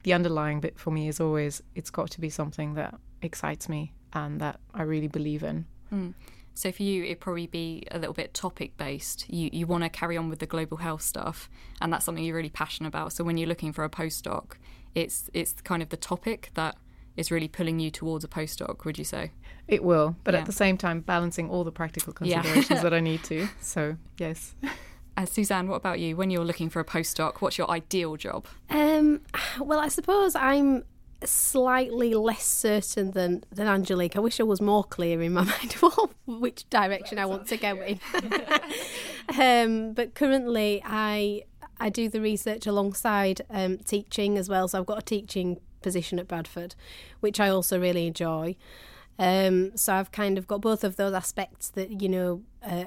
the 0.02 0.12
underlying 0.12 0.60
bit 0.60 0.78
for 0.78 0.90
me 0.90 1.08
is 1.08 1.20
always 1.20 1.62
it's 1.74 1.90
got 1.90 2.10
to 2.12 2.20
be 2.20 2.30
something 2.30 2.74
that 2.74 2.94
excites 3.22 3.68
me 3.68 3.92
and 4.12 4.40
that 4.40 4.60
I 4.74 4.82
really 4.82 5.08
believe 5.08 5.42
in. 5.42 5.66
Mm. 5.92 6.14
So 6.54 6.72
for 6.72 6.82
you, 6.82 7.04
it'd 7.04 7.20
probably 7.20 7.46
be 7.46 7.86
a 7.90 7.98
little 7.98 8.12
bit 8.12 8.34
topic 8.34 8.76
based. 8.76 9.24
You 9.30 9.50
you 9.52 9.66
want 9.66 9.84
to 9.84 9.88
carry 9.88 10.16
on 10.16 10.28
with 10.28 10.40
the 10.40 10.46
global 10.46 10.78
health 10.78 11.02
stuff, 11.02 11.48
and 11.80 11.92
that's 11.92 12.04
something 12.04 12.24
you're 12.24 12.36
really 12.36 12.50
passionate 12.50 12.88
about. 12.88 13.12
So 13.12 13.24
when 13.24 13.36
you're 13.38 13.48
looking 13.48 13.72
for 13.72 13.84
a 13.84 13.90
postdoc, 13.90 14.52
it's 14.94 15.30
it's 15.32 15.52
kind 15.62 15.82
of 15.82 15.88
the 15.90 15.96
topic 15.96 16.50
that 16.54 16.76
is 17.16 17.30
really 17.30 17.48
pulling 17.48 17.80
you 17.80 17.90
towards 17.90 18.24
a 18.24 18.28
postdoc. 18.28 18.84
Would 18.84 18.98
you 18.98 19.04
say? 19.04 19.32
It 19.68 19.84
will, 19.84 20.16
but 20.24 20.34
yeah. 20.34 20.40
at 20.40 20.46
the 20.46 20.52
same 20.52 20.76
time, 20.76 21.00
balancing 21.00 21.48
all 21.48 21.64
the 21.64 21.72
practical 21.72 22.12
considerations 22.12 22.70
yeah. 22.70 22.82
that 22.82 22.92
I 22.92 23.00
need 23.00 23.22
to. 23.24 23.48
So 23.60 23.96
yes. 24.18 24.54
Uh, 25.16 25.26
Suzanne, 25.26 25.68
what 25.68 25.76
about 25.76 26.00
you? 26.00 26.16
When 26.16 26.30
you're 26.30 26.44
looking 26.44 26.70
for 26.70 26.80
a 26.80 26.84
postdoc, 26.84 27.38
what's 27.38 27.58
your 27.58 27.70
ideal 27.70 28.16
job? 28.16 28.46
Um, 28.68 29.22
well, 29.60 29.78
I 29.78 29.88
suppose 29.88 30.34
I'm 30.34 30.84
slightly 31.24 32.14
less 32.14 32.44
certain 32.44 33.10
than, 33.10 33.44
than 33.52 33.66
Angelique. 33.66 34.16
I 34.16 34.20
wish 34.20 34.40
I 34.40 34.44
was 34.44 34.60
more 34.60 34.84
clear 34.84 35.20
in 35.22 35.34
my 35.34 35.42
mind 35.44 35.76
of 35.82 36.14
which 36.26 36.68
direction 36.70 37.18
I 37.18 37.26
want 37.26 37.46
to 37.48 37.56
go 37.56 37.76
in. 37.82 38.00
um, 39.38 39.92
but 39.92 40.14
currently, 40.14 40.82
I 40.84 41.44
I 41.82 41.88
do 41.88 42.08
the 42.10 42.20
research 42.20 42.66
alongside 42.66 43.40
um, 43.48 43.78
teaching 43.78 44.36
as 44.36 44.48
well. 44.48 44.68
So 44.68 44.78
I've 44.78 44.86
got 44.86 44.98
a 44.98 45.02
teaching 45.02 45.60
position 45.80 46.18
at 46.18 46.28
Bradford, 46.28 46.74
which 47.20 47.40
I 47.40 47.48
also 47.48 47.80
really 47.80 48.06
enjoy. 48.06 48.56
Um, 49.18 49.76
so 49.76 49.94
I've 49.94 50.12
kind 50.12 50.38
of 50.38 50.46
got 50.46 50.60
both 50.60 50.84
of 50.84 50.96
those 50.96 51.14
aspects 51.14 51.68
that 51.70 52.00
you 52.02 52.08
know 52.08 52.42
uh, 52.62 52.84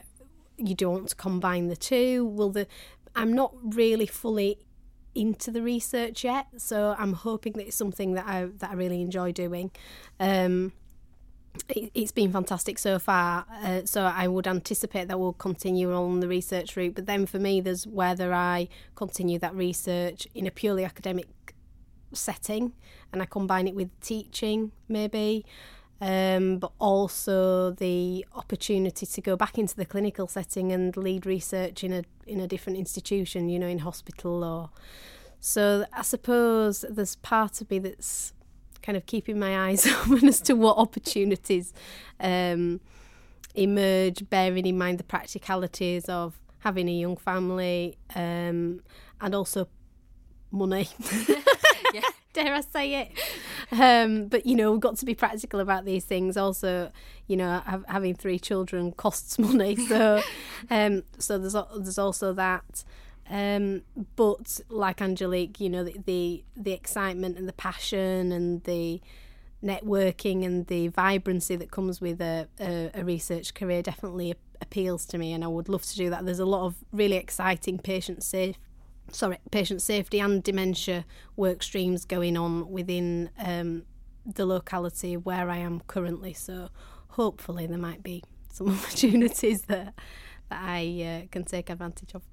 you 0.57 0.75
don't 0.75 1.15
combine 1.17 1.67
the 1.67 1.75
two. 1.75 2.25
Will 2.25 2.49
the 2.49 2.67
I'm 3.15 3.33
not 3.33 3.53
really 3.61 4.07
fully 4.07 4.59
into 5.15 5.51
the 5.51 5.61
research 5.61 6.23
yet, 6.23 6.47
so 6.57 6.95
I'm 6.97 7.13
hoping 7.13 7.53
that 7.53 7.67
it's 7.67 7.75
something 7.75 8.13
that 8.13 8.25
I 8.27 8.45
that 8.57 8.71
I 8.71 8.73
really 8.73 9.01
enjoy 9.01 9.31
doing. 9.31 9.71
Um, 10.19 10.73
it, 11.69 11.91
has 11.95 12.11
been 12.11 12.31
fantastic 12.31 12.79
so 12.79 12.97
far, 12.97 13.45
uh, 13.63 13.81
so 13.85 14.03
I 14.03 14.27
would 14.27 14.47
anticipate 14.47 15.07
that 15.07 15.19
we'll 15.19 15.33
continue 15.33 15.93
on 15.93 16.19
the 16.19 16.27
research 16.27 16.75
route. 16.75 16.95
But 16.95 17.05
then 17.05 17.25
for 17.27 17.37
me, 17.37 17.61
there's 17.61 17.85
whether 17.85 18.33
I 18.33 18.69
continue 18.95 19.37
that 19.39 19.53
research 19.53 20.27
in 20.33 20.47
a 20.47 20.51
purely 20.51 20.83
academic 20.83 21.27
setting 22.11 22.73
and 23.11 23.21
I 23.21 23.25
combine 23.25 23.67
it 23.67 23.75
with 23.75 23.89
teaching, 23.99 24.71
maybe. 24.87 25.45
Um, 26.01 26.57
but 26.57 26.73
also 26.79 27.71
the 27.71 28.25
opportunity 28.35 29.05
to 29.05 29.21
go 29.21 29.37
back 29.37 29.57
into 29.57 29.75
the 29.75 29.85
clinical 29.85 30.27
setting 30.27 30.73
and 30.73 30.97
lead 30.97 31.25
research 31.25 31.81
in 31.83 31.93
a 31.93 32.03
in 32.27 32.41
a 32.41 32.47
different 32.47 32.77
institution, 32.77 33.47
you 33.47 33.57
know, 33.57 33.67
in 33.67 33.79
hospital 33.79 34.43
or 34.43 34.69
so. 35.39 35.85
I 35.93 36.01
suppose 36.01 36.83
there's 36.89 37.15
part 37.17 37.61
of 37.61 37.71
me 37.71 37.79
that's 37.79 38.33
kind 38.83 38.97
of 38.97 39.05
keeping 39.05 39.39
my 39.39 39.69
eyes 39.69 39.87
open 40.05 40.27
as 40.27 40.41
to 40.41 40.53
what 40.53 40.77
opportunities 40.77 41.73
um, 42.19 42.81
emerge, 43.55 44.29
bearing 44.29 44.65
in 44.65 44.77
mind 44.77 44.99
the 44.99 45.03
practicalities 45.03 46.09
of 46.09 46.39
having 46.59 46.87
a 46.87 46.93
young 46.93 47.17
family 47.17 47.97
um, 48.15 48.81
and 49.19 49.33
also 49.33 49.67
money. 50.51 50.87
yeah. 51.93 52.01
Dare 52.33 52.55
I 52.55 52.61
say 52.61 53.01
it? 53.01 53.11
Um, 53.71 54.27
but 54.27 54.45
you 54.45 54.55
know, 54.55 54.71
we've 54.71 54.81
got 54.81 54.97
to 54.97 55.05
be 55.05 55.15
practical 55.15 55.59
about 55.59 55.85
these 55.85 56.03
things. 56.03 56.35
Also, 56.35 56.91
you 57.27 57.37
know, 57.37 57.61
have, 57.65 57.85
having 57.87 58.15
three 58.15 58.39
children 58.39 58.91
costs 58.91 59.39
money, 59.39 59.75
so 59.75 60.21
um, 60.69 61.03
so 61.17 61.37
there's 61.37 61.55
there's 61.75 61.97
also 61.97 62.33
that. 62.33 62.83
Um, 63.29 63.83
but 64.15 64.59
like 64.69 65.01
Angelique, 65.01 65.59
you 65.61 65.69
know, 65.69 65.85
the, 65.85 65.95
the, 66.05 66.43
the 66.57 66.73
excitement 66.73 67.37
and 67.37 67.47
the 67.47 67.53
passion 67.53 68.33
and 68.33 68.61
the 68.65 69.01
networking 69.63 70.45
and 70.45 70.67
the 70.67 70.89
vibrancy 70.89 71.55
that 71.55 71.71
comes 71.71 72.01
with 72.01 72.19
a, 72.21 72.47
a, 72.59 72.91
a 72.93 73.03
research 73.05 73.53
career 73.53 73.81
definitely 73.81 74.35
appeals 74.61 75.05
to 75.05 75.17
me, 75.17 75.31
and 75.31 75.43
I 75.43 75.47
would 75.47 75.69
love 75.69 75.83
to 75.83 75.95
do 75.95 76.09
that. 76.09 76.25
There's 76.25 76.39
a 76.39 76.45
lot 76.45 76.65
of 76.65 76.75
really 76.91 77.15
exciting 77.15 77.77
patient 77.79 78.23
safe 78.23 78.57
sorry, 79.11 79.37
patient 79.51 79.81
safety 79.81 80.19
and 80.19 80.43
dementia 80.43 81.05
work 81.35 81.63
streams 81.63 82.05
going 82.05 82.37
on 82.37 82.71
within 82.71 83.29
um, 83.39 83.83
the 84.25 84.45
locality 84.45 85.17
where 85.17 85.49
I 85.49 85.57
am 85.57 85.81
currently. 85.87 86.33
So 86.33 86.69
hopefully 87.09 87.67
there 87.67 87.77
might 87.77 88.03
be 88.03 88.23
some 88.51 88.69
opportunities 88.77 89.63
that 89.63 89.93
that 90.49 90.61
I 90.61 91.23
uh, 91.23 91.27
can 91.31 91.43
take 91.43 91.69
advantage 91.69 92.13
of. 92.13 92.23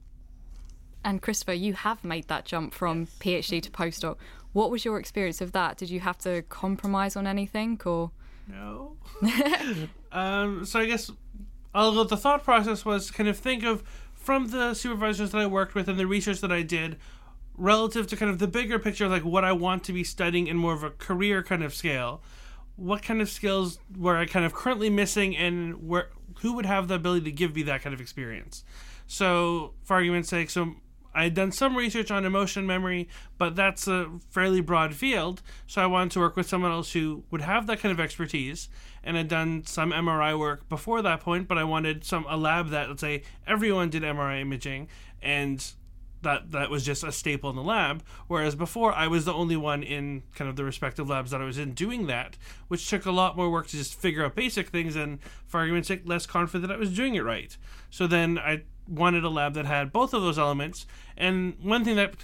And 1.04 1.22
Christopher, 1.22 1.54
you 1.54 1.72
have 1.72 2.04
made 2.04 2.28
that 2.28 2.44
jump 2.44 2.74
from 2.74 3.06
PhD 3.20 3.62
to 3.62 3.70
postdoc. 3.70 4.16
What 4.52 4.70
was 4.70 4.84
your 4.84 4.98
experience 4.98 5.40
of 5.40 5.52
that? 5.52 5.78
Did 5.78 5.88
you 5.88 6.00
have 6.00 6.18
to 6.18 6.42
compromise 6.42 7.16
on 7.16 7.26
anything, 7.26 7.80
or 7.86 8.10
no? 8.46 8.96
um, 10.12 10.64
so 10.66 10.80
I 10.80 10.86
guess, 10.86 11.10
although 11.74 12.04
the 12.04 12.16
thought 12.16 12.44
process 12.44 12.84
was 12.84 13.10
kind 13.10 13.28
of 13.28 13.38
think 13.38 13.62
of 13.64 13.82
from 14.30 14.46
the 14.50 14.74
supervisors 14.74 15.32
that 15.32 15.38
I 15.38 15.46
worked 15.46 15.74
with 15.74 15.88
and 15.88 15.98
the 15.98 16.06
research 16.06 16.40
that 16.40 16.52
I 16.52 16.62
did 16.62 16.98
relative 17.56 18.06
to 18.06 18.16
kind 18.16 18.30
of 18.30 18.38
the 18.38 18.46
bigger 18.46 18.78
picture 18.78 19.06
of 19.06 19.10
like 19.10 19.24
what 19.24 19.44
I 19.44 19.50
want 19.50 19.82
to 19.86 19.92
be 19.92 20.04
studying 20.04 20.46
in 20.46 20.56
more 20.56 20.72
of 20.72 20.84
a 20.84 20.90
career 20.90 21.42
kind 21.42 21.64
of 21.64 21.74
scale. 21.74 22.22
What 22.76 23.02
kind 23.02 23.20
of 23.20 23.28
skills 23.28 23.80
were 23.98 24.16
I 24.16 24.26
kind 24.26 24.46
of 24.46 24.54
currently 24.54 24.88
missing 24.88 25.36
and 25.36 25.88
where 25.88 26.10
who 26.42 26.52
would 26.52 26.64
have 26.64 26.86
the 26.86 26.94
ability 26.94 27.24
to 27.24 27.32
give 27.32 27.56
me 27.56 27.64
that 27.64 27.82
kind 27.82 27.92
of 27.92 28.00
experience? 28.00 28.62
So, 29.08 29.74
for 29.82 29.94
argument's 29.94 30.28
sake, 30.28 30.48
so 30.48 30.76
I 31.14 31.24
had 31.24 31.34
done 31.34 31.52
some 31.52 31.76
research 31.76 32.10
on 32.10 32.24
emotion 32.24 32.66
memory, 32.66 33.08
but 33.38 33.56
that's 33.56 33.88
a 33.88 34.10
fairly 34.30 34.60
broad 34.60 34.94
field. 34.94 35.42
So 35.66 35.82
I 35.82 35.86
wanted 35.86 36.12
to 36.12 36.20
work 36.20 36.36
with 36.36 36.48
someone 36.48 36.70
else 36.70 36.92
who 36.92 37.24
would 37.30 37.40
have 37.40 37.66
that 37.66 37.80
kind 37.80 37.92
of 37.92 38.00
expertise 38.00 38.68
and 39.02 39.16
had 39.16 39.28
done 39.28 39.64
some 39.66 39.92
MRI 39.92 40.38
work 40.38 40.68
before 40.68 41.02
that 41.02 41.20
point, 41.20 41.48
but 41.48 41.58
I 41.58 41.64
wanted 41.64 42.04
some 42.04 42.26
a 42.28 42.36
lab 42.36 42.70
that 42.70 42.88
let's 42.88 43.00
say 43.00 43.22
everyone 43.46 43.90
did 43.90 44.02
MRI 44.02 44.40
imaging 44.40 44.88
and 45.22 45.72
that 46.22 46.50
that 46.52 46.70
was 46.70 46.84
just 46.84 47.02
a 47.02 47.12
staple 47.12 47.50
in 47.50 47.56
the 47.56 47.62
lab 47.62 48.02
whereas 48.26 48.54
before 48.54 48.92
I 48.92 49.06
was 49.06 49.24
the 49.24 49.32
only 49.32 49.56
one 49.56 49.82
in 49.82 50.22
kind 50.34 50.50
of 50.50 50.56
the 50.56 50.64
respective 50.64 51.08
labs 51.08 51.30
that 51.30 51.40
I 51.40 51.44
was 51.44 51.58
in 51.58 51.72
doing 51.72 52.06
that 52.08 52.36
which 52.68 52.88
took 52.88 53.06
a 53.06 53.10
lot 53.10 53.36
more 53.36 53.50
work 53.50 53.68
to 53.68 53.76
just 53.76 53.94
figure 53.94 54.24
out 54.24 54.34
basic 54.34 54.68
things 54.68 54.96
and 54.96 55.18
for 55.46 55.60
argument's 55.60 55.88
sake 55.88 56.02
less 56.04 56.26
confident 56.26 56.68
that 56.68 56.74
I 56.74 56.78
was 56.78 56.94
doing 56.94 57.14
it 57.14 57.24
right 57.24 57.56
so 57.90 58.06
then 58.06 58.38
I 58.38 58.62
wanted 58.90 59.24
a 59.24 59.28
lab 59.28 59.54
that 59.54 59.66
had 59.66 59.92
both 59.92 60.12
of 60.12 60.22
those 60.22 60.38
elements. 60.38 60.86
And 61.16 61.54
one 61.62 61.84
thing 61.84 61.96
that 61.96 62.14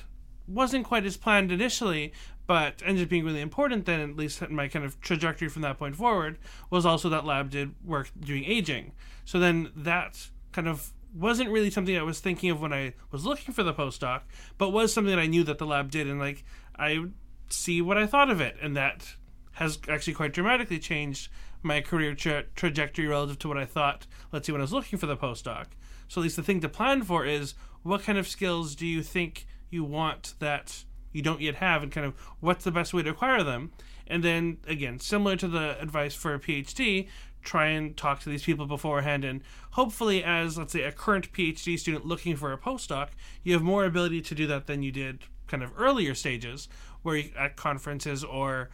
wasn't 0.48 0.84
quite 0.84 1.06
as 1.06 1.16
planned 1.16 1.52
initially, 1.52 2.12
but 2.46 2.82
ended 2.84 3.04
up 3.04 3.08
being 3.08 3.24
really 3.24 3.40
important 3.40 3.86
then, 3.86 4.00
at 4.00 4.16
least 4.16 4.42
in 4.42 4.54
my 4.54 4.68
kind 4.68 4.84
of 4.84 5.00
trajectory 5.00 5.48
from 5.48 5.62
that 5.62 5.78
point 5.78 5.96
forward, 5.96 6.38
was 6.70 6.84
also 6.84 7.08
that 7.08 7.24
lab 7.24 7.50
did 7.50 7.74
work 7.84 8.10
doing 8.18 8.44
aging. 8.44 8.92
So 9.24 9.38
then 9.38 9.70
that 9.74 10.30
kind 10.52 10.68
of 10.68 10.92
wasn't 11.14 11.50
really 11.50 11.70
something 11.70 11.96
I 11.96 12.02
was 12.02 12.20
thinking 12.20 12.50
of 12.50 12.60
when 12.60 12.72
I 12.72 12.94
was 13.10 13.24
looking 13.24 13.54
for 13.54 13.62
the 13.62 13.72
postdoc, 13.72 14.22
but 14.58 14.70
was 14.70 14.92
something 14.92 15.14
that 15.14 15.22
I 15.22 15.26
knew 15.26 15.44
that 15.44 15.58
the 15.58 15.66
lab 15.66 15.90
did, 15.90 16.06
and 16.06 16.20
like 16.20 16.44
I 16.78 17.06
see 17.48 17.80
what 17.80 17.98
I 17.98 18.06
thought 18.06 18.30
of 18.30 18.40
it, 18.40 18.56
and 18.60 18.76
that 18.76 19.14
has 19.52 19.78
actually 19.88 20.12
quite 20.12 20.32
dramatically 20.32 20.78
changed 20.78 21.30
my 21.62 21.80
career 21.80 22.14
tra- 22.14 22.44
trajectory 22.54 23.06
relative 23.06 23.38
to 23.40 23.48
what 23.48 23.56
I 23.56 23.64
thought. 23.64 24.06
Let's 24.30 24.46
see, 24.46 24.52
when 24.52 24.60
I 24.60 24.64
was 24.64 24.72
looking 24.72 24.98
for 24.98 25.06
the 25.06 25.16
postdoc. 25.16 25.66
So 26.08 26.20
at 26.20 26.24
least 26.24 26.36
the 26.36 26.42
thing 26.42 26.60
to 26.60 26.68
plan 26.68 27.02
for 27.02 27.24
is 27.24 27.54
what 27.82 28.02
kind 28.02 28.18
of 28.18 28.26
skills 28.26 28.74
do 28.74 28.86
you 28.86 29.02
think 29.02 29.46
you 29.70 29.84
want 29.84 30.34
that 30.38 30.84
you 31.12 31.22
don't 31.22 31.40
yet 31.40 31.56
have, 31.56 31.82
and 31.82 31.90
kind 31.90 32.06
of 32.06 32.14
what's 32.40 32.64
the 32.64 32.70
best 32.70 32.92
way 32.92 33.02
to 33.02 33.10
acquire 33.10 33.42
them. 33.42 33.72
And 34.06 34.22
then 34.22 34.58
again, 34.66 35.00
similar 35.00 35.36
to 35.36 35.48
the 35.48 35.80
advice 35.80 36.14
for 36.14 36.34
a 36.34 36.38
PhD, 36.38 37.08
try 37.46 37.68
and 37.68 37.96
talk 37.96 38.20
to 38.20 38.28
these 38.28 38.44
people 38.44 38.66
beforehand 38.66 39.24
and 39.24 39.40
hopefully 39.72 40.22
as 40.22 40.58
let's 40.58 40.72
say 40.72 40.82
a 40.82 40.90
current 40.90 41.32
phd 41.32 41.78
student 41.78 42.04
looking 42.04 42.34
for 42.34 42.52
a 42.52 42.58
postdoc 42.58 43.10
you 43.44 43.52
have 43.52 43.62
more 43.62 43.84
ability 43.84 44.20
to 44.20 44.34
do 44.34 44.48
that 44.48 44.66
than 44.66 44.82
you 44.82 44.90
did 44.90 45.20
kind 45.46 45.62
of 45.62 45.70
earlier 45.78 46.12
stages 46.12 46.68
where 47.02 47.16
you, 47.16 47.30
at 47.38 47.54
conferences 47.54 48.24
or 48.24 48.68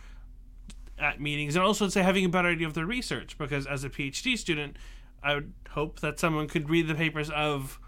at 0.99 1.21
meetings 1.21 1.55
and 1.55 1.63
also 1.63 1.87
say 1.89 2.03
having 2.03 2.25
a 2.25 2.29
better 2.31 2.49
idea 2.49 2.67
of 2.67 2.73
the 2.73 2.87
research 2.87 3.37
because 3.37 3.67
as 3.67 3.85
a 3.85 3.91
phd 3.91 4.39
student 4.39 4.77
I 5.23 5.35
would 5.35 5.53
hope 5.71 6.01
that 6.01 6.19
someone 6.19 6.49
could 6.49 6.69
read 6.69 6.89
the 6.89 6.95
papers 6.95 7.31
of 7.31 7.79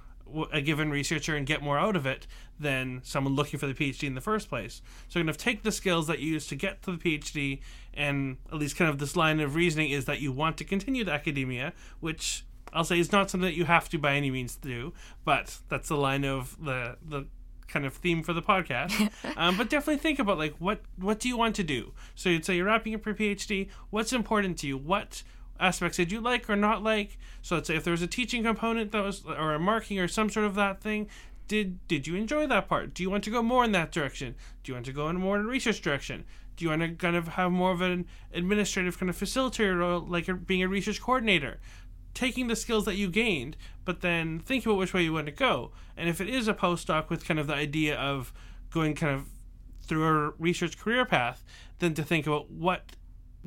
a 0.53 0.61
given 0.61 0.91
researcher 0.91 1.37
and 1.37 1.47
get 1.47 1.63
more 1.63 1.79
out 1.79 1.97
of 1.97 2.07
it 2.07 2.27
than 2.59 3.01
someone 3.05 3.35
looking 3.35 3.59
for 3.59 3.67
the 3.67 3.75
PhD 3.75 4.05
in 4.05 4.15
the 4.15 4.21
first 4.21 4.49
place. 4.49 4.81
So, 5.09 5.21
kind 5.21 5.29
of 5.29 5.37
take 5.37 5.63
the 5.63 5.73
skills 5.73 6.07
that 6.07 6.19
you 6.21 6.33
use 6.33 6.47
to 6.49 6.57
get 6.57 6.83
to 6.83 6.93
the 6.93 6.99
PhD, 6.99 7.61
and 7.93 8.39
at 8.53 8.59
least 8.59 8.77
kind 8.77 8.91
of 8.91 8.99
this 8.99 9.17
line 9.17 9.41
of 9.41 9.55
reasoning 9.55 9.91
is 9.91 10.07
that 10.07 10.21
you 10.21 10.33
want 10.33 10.57
to 10.59 10.65
continue 10.65 11.05
the 11.05 11.13
academia, 11.13 11.73
which 12.01 12.45
I'll 12.73 12.85
say 12.85 12.99
is 12.99 13.13
not 13.13 13.31
something 13.31 13.49
that 13.49 13.57
you 13.57 13.65
have 13.67 13.89
to 13.91 13.99
by 13.99 14.15
any 14.15 14.31
means 14.31 14.57
do, 14.57 14.93
but 15.25 15.59
that's 15.69 15.89
the 15.89 15.97
line 15.97 16.25
of 16.25 16.57
the 16.63 16.97
the 17.07 17.27
kind 17.67 17.87
of 17.87 17.95
theme 17.95 18.23
for 18.23 18.33
the 18.33 18.43
podcast. 18.43 19.11
um, 19.37 19.57
but 19.57 19.71
definitely 19.71 19.99
think 19.99 20.19
about 20.19 20.39
like 20.39 20.55
what 20.59 20.81
what 20.97 21.21
do 21.21 21.29
you 21.29 21.37
want 21.37 21.55
to 21.57 21.65
do? 21.65 21.93
So 22.15 22.29
you'd 22.29 22.45
say 22.45 22.57
you're 22.57 22.67
wrapping 22.67 22.95
up 22.95 23.07
your 23.07 23.15
PhD. 23.15 23.69
What's 23.91 24.13
important 24.13 24.59
to 24.59 24.67
you? 24.67 24.77
What 24.77 25.23
aspects 25.61 25.97
did 25.97 26.13
you 26.13 26.21
like 26.21 26.49
or 26.49 26.57
not 26.57 26.83
like? 26.83 27.19
So 27.43 27.57
let's 27.57 27.69
say 27.69 27.77
if 27.77 27.85
there 27.85 27.93
was 27.93 28.03
a 28.03 28.07
teaching 28.07 28.43
component 28.43 28.93
that 28.93 29.05
was 29.05 29.25
or 29.25 29.55
a 29.55 29.59
marking 29.59 29.99
or 29.99 30.09
some 30.09 30.31
sort 30.31 30.47
of 30.47 30.55
that 30.55 30.81
thing. 30.81 31.09
Did 31.47 31.87
did 31.89 32.07
you 32.07 32.15
enjoy 32.15 32.47
that 32.47 32.69
part? 32.69 32.95
Do 32.95 33.03
you 33.03 33.11
want 33.11 33.23
to 33.25 33.31
go 33.31 33.43
more 33.43 33.65
in 33.65 33.73
that 33.73 33.93
direction? 33.93 34.35
Do 34.63 34.73
you 34.73 34.75
want 34.75 34.87
to 34.87 34.93
go 34.93 35.09
in 35.09 35.17
more 35.17 35.39
in 35.39 35.47
research 35.47 35.83
direction? 35.83 36.25
Do 36.57 36.65
you 36.65 36.71
want 36.71 36.83
to 36.83 36.89
kind 36.95 37.17
of 37.17 37.29
have 37.29 37.53
more 37.53 37.73
of 37.73 37.83
an 37.83 38.07
administrative 38.33 38.99
kind 38.99 39.11
of 39.11 39.17
facilitator 39.17 39.79
role, 39.79 40.01
like 40.01 40.47
being 40.47 40.63
a 40.63 40.69
research 40.69 41.03
coordinator? 41.03 41.59
taking 42.15 42.47
the 42.47 42.57
skills 42.57 42.85
that 42.85 42.95
you 42.95 43.09
gained, 43.09 43.57
but 43.85 44.01
then 44.01 44.39
think 44.39 44.65
about 44.65 44.79
which 44.79 44.95
way 44.95 45.03
you 45.03 45.13
want 45.13 45.27
to 45.27 45.33
go. 45.33 45.73
And 45.97 46.09
if 46.09 46.21
it 46.21 46.29
is 46.29 46.49
a 46.49 46.55
postdoc 46.55 47.11
with 47.11 47.27
kind 47.27 47.41
of 47.41 47.49
the 47.49 47.55
idea 47.55 47.97
of 47.97 48.33
going 48.71 48.95
kind 48.95 49.15
of 49.15 49.27
through 49.83 50.05
a 50.05 50.31
research 50.39 50.79
career 50.79 51.05
path, 51.05 51.45
then 51.81 51.93
to 51.95 52.03
think 52.03 52.27
about 52.27 52.51
what 52.51 52.93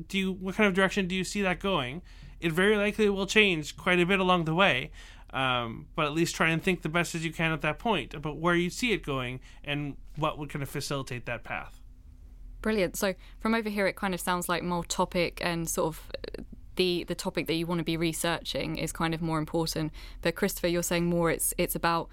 do 0.06 0.18
you, 0.18 0.32
what 0.32 0.54
kind 0.54 0.68
of 0.68 0.74
direction 0.74 1.06
do 1.08 1.14
you 1.14 1.24
see 1.24 1.42
that 1.42 1.60
going? 1.60 2.02
It 2.40 2.52
very 2.52 2.76
likely 2.76 3.08
will 3.08 3.26
change 3.26 3.76
quite 3.76 3.98
a 3.98 4.06
bit 4.06 4.20
along 4.20 4.44
the 4.44 4.54
way, 4.54 4.90
um, 5.32 5.86
but 5.96 6.06
at 6.06 6.12
least 6.12 6.36
try 6.36 6.50
and 6.50 6.62
think 6.62 6.82
the 6.82 6.88
best 6.88 7.14
as 7.14 7.24
you 7.24 7.32
can 7.32 7.52
at 7.52 7.62
that 7.62 7.78
point 7.78 8.14
about 8.14 8.36
where 8.38 8.54
you 8.54 8.70
see 8.70 8.92
it 8.92 9.04
going 9.04 9.40
and 9.64 9.96
what 10.16 10.38
would 10.38 10.50
kind 10.50 10.62
of 10.62 10.68
facilitate 10.68 11.26
that 11.26 11.44
path. 11.44 11.80
Brilliant. 12.62 12.96
So 12.96 13.14
from 13.40 13.54
over 13.54 13.68
here, 13.68 13.86
it 13.86 13.96
kind 13.96 14.14
of 14.14 14.20
sounds 14.20 14.48
like 14.48 14.62
more 14.62 14.84
topic 14.84 15.40
and 15.42 15.68
sort 15.68 15.86
of 15.88 16.02
the 16.76 17.04
the 17.04 17.14
topic 17.14 17.46
that 17.48 17.54
you 17.54 17.66
want 17.66 17.78
to 17.78 17.84
be 17.84 17.96
researching 17.96 18.76
is 18.76 18.92
kind 18.92 19.12
of 19.14 19.20
more 19.20 19.38
important. 19.38 19.92
But 20.22 20.34
Christopher, 20.34 20.68
you're 20.68 20.82
saying 20.82 21.06
more 21.06 21.30
it's 21.30 21.52
it's 21.58 21.74
about 21.74 22.08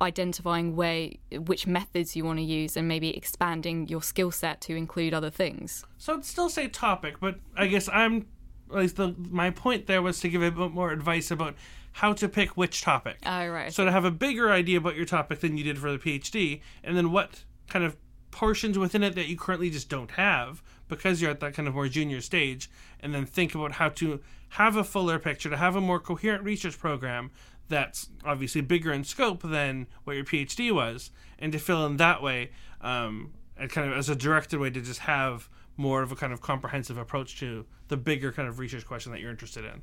identifying 0.00 0.74
where 0.74 1.10
which 1.32 1.66
methods 1.66 2.16
you 2.16 2.24
want 2.24 2.38
to 2.38 2.44
use 2.44 2.76
and 2.76 2.88
maybe 2.88 3.16
expanding 3.16 3.86
your 3.88 4.02
skill 4.02 4.30
set 4.30 4.60
to 4.62 4.74
include 4.74 5.14
other 5.14 5.30
things. 5.30 5.84
So 5.98 6.14
I'd 6.14 6.24
still 6.24 6.48
say 6.48 6.68
topic, 6.68 7.20
but 7.20 7.36
I 7.56 7.66
guess 7.66 7.88
I'm 7.88 8.26
at 8.70 8.78
least 8.78 8.96
the, 8.96 9.14
my 9.30 9.50
point 9.50 9.86
there 9.86 10.02
was 10.02 10.20
to 10.20 10.28
give 10.28 10.42
a 10.42 10.50
bit 10.50 10.72
more 10.72 10.92
advice 10.92 11.30
about 11.30 11.54
how 11.92 12.12
to 12.14 12.28
pick 12.28 12.56
which 12.56 12.82
topic. 12.82 13.18
Oh 13.26 13.46
right. 13.48 13.72
So 13.72 13.84
to 13.84 13.92
have 13.92 14.04
a 14.04 14.10
bigger 14.10 14.50
idea 14.50 14.78
about 14.78 14.96
your 14.96 15.04
topic 15.04 15.40
than 15.40 15.56
you 15.56 15.64
did 15.64 15.78
for 15.78 15.92
the 15.92 15.98
PhD, 15.98 16.60
and 16.82 16.96
then 16.96 17.12
what 17.12 17.44
kind 17.68 17.84
of 17.84 17.96
portions 18.30 18.78
within 18.78 19.02
it 19.02 19.14
that 19.14 19.28
you 19.28 19.36
currently 19.36 19.70
just 19.70 19.88
don't 19.88 20.12
have 20.12 20.62
because 20.88 21.22
you're 21.22 21.30
at 21.30 21.40
that 21.40 21.54
kind 21.54 21.68
of 21.68 21.74
more 21.74 21.88
junior 21.88 22.20
stage, 22.20 22.70
and 23.00 23.14
then 23.14 23.24
think 23.24 23.54
about 23.54 23.72
how 23.72 23.88
to 23.88 24.20
have 24.50 24.76
a 24.76 24.84
fuller 24.84 25.18
picture, 25.18 25.48
to 25.48 25.56
have 25.56 25.74
a 25.74 25.80
more 25.80 25.98
coherent 25.98 26.44
research 26.44 26.78
program 26.78 27.30
that's 27.72 28.10
obviously 28.24 28.60
bigger 28.60 28.92
in 28.92 29.02
scope 29.02 29.42
than 29.42 29.86
what 30.04 30.14
your 30.14 30.24
PhD 30.24 30.70
was, 30.72 31.10
and 31.38 31.50
to 31.52 31.58
fill 31.58 31.84
in 31.86 31.96
that 31.96 32.22
way, 32.22 32.50
um, 32.80 33.32
and 33.56 33.70
kind 33.70 33.90
of 33.90 33.96
as 33.96 34.08
a 34.08 34.14
directed 34.14 34.60
way 34.60 34.70
to 34.70 34.80
just 34.80 35.00
have 35.00 35.48
more 35.76 36.02
of 36.02 36.12
a 36.12 36.16
kind 36.16 36.32
of 36.32 36.40
comprehensive 36.40 36.98
approach 36.98 37.38
to 37.40 37.64
the 37.88 37.96
bigger 37.96 38.30
kind 38.30 38.48
of 38.48 38.58
research 38.58 38.86
question 38.86 39.10
that 39.10 39.20
you're 39.20 39.30
interested 39.30 39.64
in. 39.64 39.80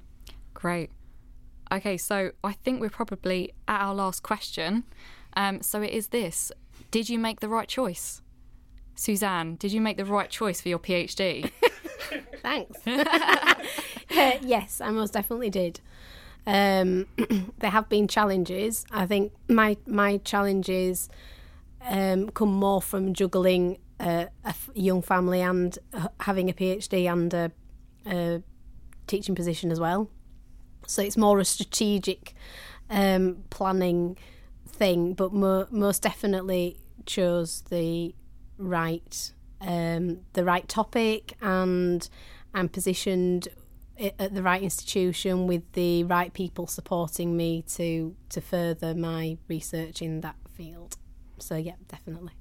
Great. 0.54 0.92
Okay, 1.72 1.98
so 1.98 2.32
I 2.44 2.54
think 2.54 2.80
we're 2.80 2.90
probably 2.90 3.54
at 3.68 3.82
our 3.82 3.94
last 3.94 4.24
question. 4.24 4.84
Um, 5.34 5.62
so 5.62 5.82
it 5.82 5.92
is 5.92 6.08
this 6.08 6.52
Did 6.92 7.10
you 7.10 7.20
make 7.20 7.40
the 7.40 7.50
right 7.50 7.68
choice? 7.68 8.22
Suzanne, 8.96 9.56
did 9.56 9.72
you 9.72 9.80
make 9.80 9.98
the 9.98 10.06
right 10.06 10.30
choice 10.30 10.60
for 10.60 10.70
your 10.70 10.80
PhD? 10.80 11.50
Thanks. 12.42 12.80
uh, 12.88 14.38
yes, 14.42 14.82
I 14.82 14.90
most 14.92 15.14
definitely 15.14 15.50
did. 15.50 15.80
Um, 16.50 17.06
there 17.60 17.70
have 17.70 17.90
been 17.90 18.08
challenges. 18.08 18.84
I 18.90 19.06
think 19.06 19.34
my 19.48 19.78
my 19.86 20.18
challenges 20.18 21.08
um, 21.88 22.30
come 22.30 22.52
more 22.52 22.82
from 22.82 23.14
juggling 23.14 23.78
uh, 24.00 24.26
a 24.44 24.56
young 24.74 25.04
family 25.04 25.42
and 25.42 25.78
having 26.22 26.50
a 26.50 26.54
PhD 26.54 27.12
and 27.12 27.34
a, 27.34 27.52
a, 28.08 28.42
teaching 29.06 29.36
position 29.36 29.72
as 29.72 29.80
well. 29.80 30.10
So 30.88 31.04
it's 31.04 31.18
more 31.18 31.40
a 31.40 31.46
strategic 31.46 32.34
um, 32.90 33.44
planning 33.52 34.18
thing, 34.68 35.14
but 35.14 35.32
mo- 35.32 35.68
most 35.70 36.02
definitely 36.02 36.80
chose 37.06 37.62
the 37.70 38.16
right 38.58 39.32
um, 39.62 40.22
the 40.34 40.44
right 40.44 40.68
topic 40.68 41.34
and 41.42 42.10
I'm 42.56 42.70
positioned 42.70 43.50
at 44.00 44.34
the 44.34 44.42
right 44.42 44.62
institution 44.62 45.48
with 45.48 45.72
the 45.74 46.04
right 46.06 46.34
people 46.34 46.68
supporting 46.68 47.36
me 47.36 47.64
to 47.64 48.16
to 48.30 48.42
further 48.42 48.96
my 48.96 49.38
research 49.48 50.02
in 50.02 50.22
that 50.22 50.36
field. 50.54 50.98
So 51.40 51.56
yeah, 51.56 51.76
definitely. 51.88 52.34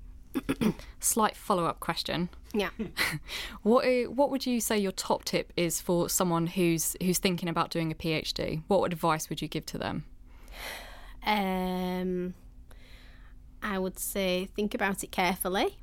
Slight 1.00 1.36
follow 1.36 1.64
up 1.64 1.80
question. 1.80 2.28
Yeah. 2.52 2.70
what 3.62 3.84
what 4.10 4.30
would 4.30 4.46
you 4.46 4.60
say 4.60 4.78
your 4.78 4.92
top 4.92 5.24
tip 5.24 5.52
is 5.56 5.80
for 5.80 6.08
someone 6.08 6.46
who's 6.46 6.96
who's 7.02 7.18
thinking 7.18 7.48
about 7.48 7.70
doing 7.70 7.90
a 7.90 7.94
PhD? 7.94 8.62
What 8.68 8.92
advice 8.92 9.28
would 9.28 9.42
you 9.42 9.48
give 9.48 9.66
to 9.66 9.78
them? 9.78 10.04
Um, 11.26 12.34
I 13.62 13.78
would 13.78 13.98
say 13.98 14.48
think 14.54 14.74
about 14.74 15.02
it 15.02 15.10
carefully 15.10 15.78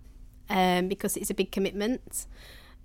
um, 0.49 0.87
because 0.87 1.17
it's 1.17 1.29
a 1.29 1.33
big 1.33 1.51
commitment. 1.51 2.25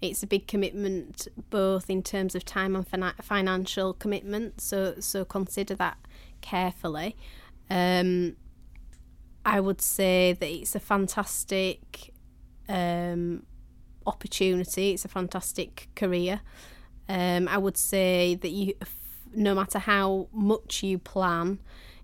It's 0.00 0.22
a 0.22 0.26
big 0.26 0.46
commitment 0.46 1.28
both 1.50 1.90
in 1.90 2.02
terms 2.02 2.34
of 2.34 2.44
time 2.44 2.74
and 2.74 2.86
financial 3.22 3.92
commitment. 3.94 4.60
So 4.60 4.94
so 5.00 5.24
consider 5.24 5.74
that 5.76 5.98
carefully. 6.40 7.16
Um, 7.68 8.36
I 9.44 9.60
would 9.60 9.80
say 9.80 10.32
that 10.32 10.48
it's 10.48 10.74
a 10.74 10.80
fantastic 10.80 12.12
um, 12.68 13.44
opportunity. 14.06 14.92
It's 14.92 15.04
a 15.04 15.08
fantastic 15.08 15.88
career. 15.94 16.40
Um, 17.08 17.48
I 17.48 17.58
would 17.58 17.76
say 17.76 18.36
that 18.36 18.50
you, 18.50 18.74
no 19.34 19.54
matter 19.54 19.78
how 19.78 20.28
much 20.32 20.82
you 20.82 20.98
plan, 20.98 21.58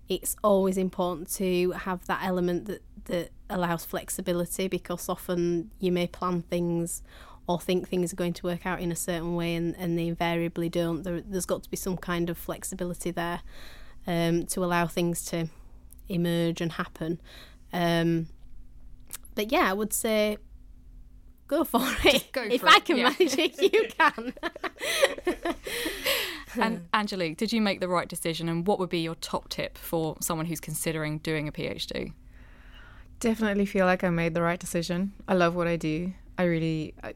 it's 0.09 0.35
always 0.43 0.77
important 0.77 1.29
to 1.35 1.71
have 1.71 2.05
that 2.07 2.21
element 2.23 2.65
that 2.65 2.81
that 3.07 3.31
allows 3.49 3.85
flexibility 3.85 4.67
because 4.67 5.09
often 5.09 5.71
you 5.79 5.91
may 5.91 6.07
plan 6.07 6.41
things 6.43 7.01
or 7.47 7.59
think 7.59 7.87
things 7.87 8.11
are 8.11 8.17
going 8.17 8.33
to 8.33 8.45
work 8.45 8.65
out 8.65 8.81
in 8.81 8.91
a 8.91 8.95
certain 8.95 9.35
way 9.35 9.55
and, 9.55 9.75
and 9.77 9.97
they 9.97 10.07
invariably 10.07 10.69
don't. 10.69 11.03
There, 11.03 11.21
has 11.31 11.45
got 11.45 11.63
to 11.63 11.69
be 11.69 11.77
some 11.77 11.97
kind 11.97 12.29
of 12.29 12.37
flexibility 12.37 13.11
there 13.11 13.41
um, 14.05 14.45
to 14.47 14.63
allow 14.63 14.85
things 14.87 15.23
to 15.25 15.47
emerge 16.09 16.59
and 16.61 16.73
happen. 16.73 17.21
Um, 17.71 18.27
but 19.33 19.51
yeah, 19.51 19.69
I 19.69 19.73
would 19.73 19.93
say 19.93 20.37
go 21.47 21.63
for 21.63 21.81
it. 22.03 22.31
Go 22.33 22.43
if 22.43 22.61
for 22.61 22.67
I 22.67 22.77
it, 22.77 22.85
can 22.85 22.97
yeah. 22.97 23.03
manage 23.03 23.37
it, 23.37 23.61
you 23.61 23.87
can. 23.97 24.33
and 26.61 26.87
Angelique, 26.93 27.37
did 27.37 27.53
you 27.53 27.61
make 27.61 27.79
the 27.79 27.87
right 27.87 28.07
decision? 28.07 28.49
And 28.49 28.67
what 28.67 28.79
would 28.79 28.89
be 28.89 28.99
your 28.99 29.15
top 29.15 29.49
tip 29.49 29.77
for 29.77 30.17
someone 30.21 30.47
who's 30.47 30.59
considering 30.59 31.19
doing 31.19 31.47
a 31.47 31.51
PhD? 31.51 32.13
Definitely 33.19 33.65
feel 33.65 33.85
like 33.85 34.03
I 34.03 34.09
made 34.09 34.33
the 34.33 34.41
right 34.41 34.59
decision. 34.59 35.13
I 35.27 35.33
love 35.33 35.55
what 35.55 35.67
I 35.67 35.75
do. 35.75 36.13
I 36.37 36.43
really, 36.43 36.93
I, 37.03 37.13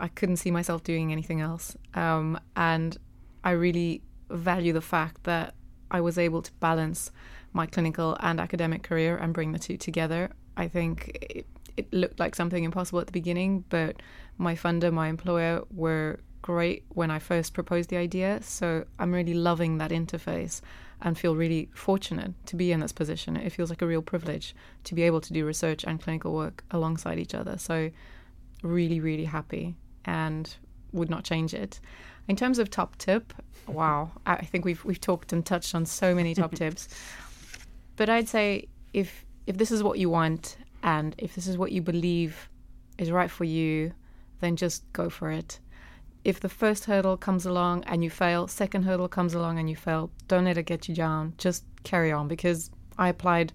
I 0.00 0.08
couldn't 0.08 0.36
see 0.36 0.50
myself 0.50 0.82
doing 0.82 1.12
anything 1.12 1.40
else. 1.40 1.76
Um, 1.94 2.38
and 2.56 2.96
I 3.44 3.52
really 3.52 4.02
value 4.30 4.72
the 4.72 4.80
fact 4.80 5.24
that 5.24 5.54
I 5.90 6.00
was 6.00 6.18
able 6.18 6.42
to 6.42 6.52
balance 6.54 7.10
my 7.52 7.66
clinical 7.66 8.16
and 8.20 8.40
academic 8.40 8.82
career 8.82 9.16
and 9.16 9.32
bring 9.32 9.52
the 9.52 9.58
two 9.58 9.76
together. 9.76 10.30
I 10.56 10.68
think 10.68 11.16
it, 11.22 11.46
it 11.76 11.92
looked 11.92 12.20
like 12.20 12.34
something 12.34 12.64
impossible 12.64 13.00
at 13.00 13.06
the 13.06 13.12
beginning, 13.12 13.64
but 13.68 14.02
my 14.36 14.54
funder, 14.54 14.92
my 14.92 15.08
employer, 15.08 15.62
were 15.70 16.20
great 16.42 16.84
when 16.90 17.10
I 17.10 17.18
first 17.18 17.54
proposed 17.54 17.90
the 17.90 17.96
idea. 17.96 18.40
So 18.42 18.84
I'm 18.98 19.12
really 19.12 19.34
loving 19.34 19.78
that 19.78 19.90
interface 19.90 20.60
and 21.00 21.16
feel 21.16 21.36
really 21.36 21.68
fortunate 21.74 22.34
to 22.46 22.56
be 22.56 22.72
in 22.72 22.80
this 22.80 22.92
position. 22.92 23.36
It 23.36 23.50
feels 23.50 23.70
like 23.70 23.82
a 23.82 23.86
real 23.86 24.02
privilege 24.02 24.54
to 24.84 24.94
be 24.94 25.02
able 25.02 25.20
to 25.20 25.32
do 25.32 25.46
research 25.46 25.84
and 25.84 26.02
clinical 26.02 26.34
work 26.34 26.64
alongside 26.70 27.18
each 27.18 27.34
other. 27.34 27.56
So, 27.58 27.90
really, 28.62 29.00
really 29.00 29.24
happy 29.24 29.74
and 30.04 30.56
would 30.92 31.10
not 31.10 31.24
change 31.24 31.54
it. 31.54 31.80
In 32.28 32.36
terms 32.36 32.58
of 32.58 32.70
top 32.70 32.96
tip, 32.98 33.32
wow, 33.66 34.10
I 34.26 34.44
think 34.44 34.64
we've 34.64 34.84
we've 34.84 35.00
talked 35.00 35.32
and 35.32 35.44
touched 35.44 35.74
on 35.74 35.86
so 35.86 36.14
many 36.14 36.34
top 36.34 36.54
tips. 36.62 36.88
But 37.96 38.08
I'd 38.08 38.28
say 38.28 38.68
if 38.92 39.24
if 39.46 39.56
this 39.56 39.70
is 39.70 39.82
what 39.82 39.98
you 39.98 40.10
want 40.10 40.56
and 40.82 41.14
if 41.18 41.34
this 41.34 41.46
is 41.46 41.56
what 41.56 41.72
you 41.72 41.82
believe 41.82 42.48
is 42.98 43.10
right 43.10 43.30
for 43.30 43.44
you, 43.44 43.92
then 44.40 44.56
just 44.56 44.90
go 44.92 45.08
for 45.08 45.30
it 45.30 45.58
if 46.24 46.40
the 46.40 46.48
first 46.48 46.84
hurdle 46.84 47.16
comes 47.16 47.46
along 47.46 47.84
and 47.84 48.02
you 48.02 48.10
fail, 48.10 48.46
second 48.48 48.82
hurdle 48.82 49.08
comes 49.08 49.34
along 49.34 49.58
and 49.58 49.70
you 49.70 49.76
fail, 49.76 50.10
don't 50.26 50.44
let 50.44 50.58
it 50.58 50.64
get 50.64 50.88
you 50.88 50.94
down. 50.94 51.32
Just 51.38 51.64
carry 51.84 52.12
on 52.12 52.28
because 52.28 52.70
I 52.98 53.08
applied 53.08 53.52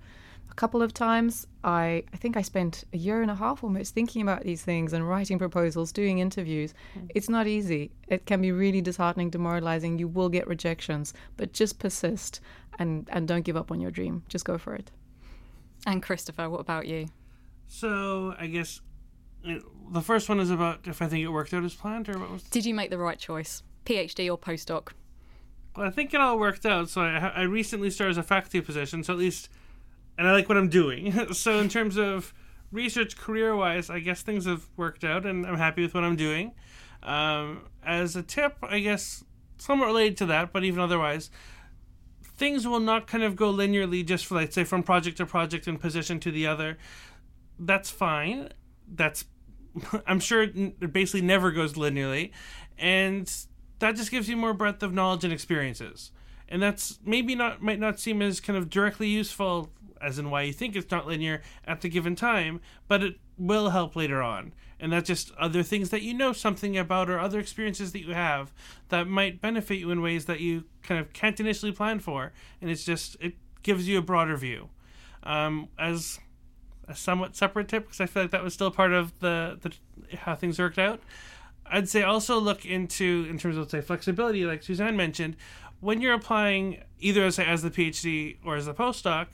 a 0.54 0.56
a 0.56 0.62
couple 0.64 0.84
of 0.84 0.94
times. 0.94 1.48
I, 1.64 2.04
I 2.14 2.18
think 2.18 2.38
I 2.38 2.44
spent 2.44 2.84
a 2.94 2.98
year 2.98 3.22
and 3.22 3.32
a 3.32 3.36
half 3.36 3.64
almost 3.64 3.96
thinking 3.96 4.22
about 4.22 4.44
these 4.44 4.62
things 4.62 4.94
and 4.94 5.08
writing 5.10 5.40
proposals, 5.40 5.92
doing 5.92 6.20
interviews. 6.20 6.74
It's 7.10 7.28
not 7.28 7.48
easy. 7.48 7.92
It 8.08 8.26
can 8.26 8.42
be 8.42 8.52
really 8.52 8.82
disheartening, 8.82 9.32
demoralizing. 9.32 9.98
You 9.98 10.08
will 10.08 10.30
get 10.30 10.48
rejections, 10.48 11.14
but 11.38 11.54
just 11.54 11.80
persist 11.80 12.40
and, 12.78 13.10
and 13.12 13.28
don't 13.28 13.44
give 13.44 13.58
up 13.58 13.72
on 13.72 13.82
your 13.82 13.92
dream. 13.92 14.24
Just 14.30 14.46
go 14.46 14.58
for 14.58 14.76
it. 14.76 14.92
And 15.88 16.04
Christopher, 16.04 16.50
what 16.50 16.62
about 16.62 16.88
you? 16.88 17.08
So 17.68 18.36
I 18.40 18.48
guess 18.48 18.82
uh, 19.48 19.56
the 19.92 20.02
first 20.02 20.30
one 20.30 20.40
is 20.40 20.52
about 20.52 20.82
if 20.86 21.02
I 21.02 21.08
think 21.08 21.24
it 21.24 21.30
worked 21.30 21.54
out 21.54 21.64
as 21.64 21.74
planned, 21.74 22.10
or 22.10 22.20
what 22.20 22.30
was. 22.30 22.44
Did 22.44 22.66
you 22.66 22.76
make 22.76 22.92
the 22.92 23.00
right 23.00 23.18
choice? 23.18 23.64
PhD 23.86 24.30
or 24.30 24.38
postdoc? 24.38 24.90
Well, 25.76 25.88
I 25.88 25.90
think 25.90 26.14
it 26.14 26.22
all 26.22 26.38
worked 26.38 26.66
out. 26.66 26.90
So 26.90 27.02
I, 27.02 27.32
I 27.36 27.42
recently 27.42 27.90
started 27.90 28.12
as 28.12 28.18
a 28.18 28.24
faculty 28.24 28.62
position, 28.62 29.04
so 29.04 29.14
at 29.14 29.20
least, 29.20 29.50
and 30.18 30.28
I 30.28 30.32
like 30.32 30.50
what 30.50 30.58
I'm 30.58 30.70
doing. 30.70 31.34
so 31.34 31.60
in 31.60 31.70
terms 31.70 31.98
of 31.98 32.34
research 32.72 33.18
career 33.18 33.56
wise, 33.56 33.90
I 33.90 34.00
guess 34.00 34.22
things 34.22 34.46
have 34.46 34.68
worked 34.76 35.04
out, 35.04 35.26
and 35.26 35.46
I'm 35.46 35.58
happy 35.58 35.84
with 35.84 35.94
what 35.94 36.04
I'm 36.04 36.16
doing. 36.16 36.54
Um, 37.04 37.66
as 37.86 38.16
a 38.16 38.24
tip, 38.24 38.58
I 38.64 38.80
guess 38.80 39.24
somewhat 39.58 39.88
related 39.88 40.18
to 40.18 40.26
that, 40.28 40.52
but 40.52 40.64
even 40.64 40.80
otherwise, 40.80 41.30
things 42.36 42.68
will 42.68 42.80
not 42.80 43.08
kind 43.08 43.24
of 43.24 43.36
go 43.36 43.54
linearly 43.54 44.06
just 44.06 44.26
for, 44.26 44.36
like, 44.36 44.52
say, 44.52 44.64
from 44.64 44.84
project 44.84 45.18
to 45.18 45.26
project 45.26 45.68
and 45.68 45.80
position 45.80 46.20
to 46.22 46.32
the 46.32 46.48
other. 46.48 46.78
That's 47.60 47.90
fine. 47.90 48.50
That's, 48.88 49.26
I'm 50.08 50.20
sure 50.20 50.44
it 50.44 50.92
basically 50.92 51.22
never 51.22 51.52
goes 51.52 51.74
linearly. 51.74 52.32
And 52.78 53.32
that 53.80 53.96
just 53.96 54.12
gives 54.12 54.28
you 54.28 54.36
more 54.36 54.54
breadth 54.54 54.82
of 54.82 54.94
knowledge 54.94 55.24
and 55.24 55.32
experiences. 55.32 56.12
And 56.50 56.62
that's 56.62 57.00
maybe 57.06 57.36
not, 57.36 57.62
might 57.62 57.80
not 57.80 58.00
seem 58.00 58.22
as 58.22 58.40
kind 58.40 58.58
of 58.58 58.70
directly 58.70 59.08
useful 59.08 59.72
as 60.04 60.20
in 60.20 60.30
why 60.30 60.42
you 60.44 60.54
think 60.54 60.76
it's 60.76 60.92
not 60.92 61.08
linear 61.08 61.42
at 61.66 61.82
the 61.82 61.90
given 61.90 62.16
time, 62.16 62.60
but 62.88 63.02
it 63.02 63.16
will 63.38 63.70
help 63.70 63.96
later 63.96 64.22
on. 64.22 64.54
And 64.80 64.92
that's 64.92 65.08
just 65.08 65.32
other 65.40 65.64
things 65.64 65.92
that 65.92 66.02
you 66.02 66.14
know 66.14 66.34
something 66.34 66.78
about 66.78 67.10
or 67.10 67.18
other 67.18 67.40
experiences 67.40 67.94
that 67.94 68.02
you 68.02 68.14
have 68.14 68.52
that 68.90 69.08
might 69.08 69.40
benefit 69.40 69.76
you 69.76 69.92
in 69.92 70.02
ways 70.02 70.26
that 70.26 70.42
you 70.42 70.66
kind 70.82 71.00
of 71.00 71.14
can't 71.14 71.40
initially 71.40 71.72
plan 71.72 72.00
for. 72.00 72.34
And 72.62 72.70
it's 72.70 72.84
just, 72.84 73.16
it 73.22 73.36
gives 73.64 73.88
you 73.88 73.98
a 73.98 74.02
broader 74.02 74.36
view. 74.36 74.70
Um, 75.24 75.70
as 75.80 76.20
a 76.90 76.96
somewhat 76.96 77.38
separate 77.38 77.70
tip, 77.70 77.84
because 77.86 78.02
I 78.02 78.08
feel 78.08 78.24
like 78.24 78.32
that 78.32 78.44
was 78.44 78.54
still 78.54 78.72
part 78.72 78.92
of 78.92 79.18
the, 79.20 79.58
the 79.62 80.18
how 80.18 80.36
things 80.36 80.60
worked 80.60 80.78
out. 80.78 81.00
I'd 81.66 81.88
say 81.88 82.04
also 82.04 82.38
look 82.38 82.66
into, 82.66 83.26
in 83.30 83.38
terms 83.38 83.56
of, 83.56 83.72
say, 83.72 83.80
flexibility, 83.80 84.46
like 84.46 84.64
Suzanne 84.64 84.98
mentioned, 84.98 85.38
when 85.80 86.02
you're 86.02 86.14
applying 86.14 86.84
either 87.00 87.24
as, 87.24 87.40
as 87.40 87.62
the 87.62 87.72
PhD 87.72 88.38
or 88.44 88.58
as 88.58 88.68
a 88.68 88.74
postdoc, 88.74 89.28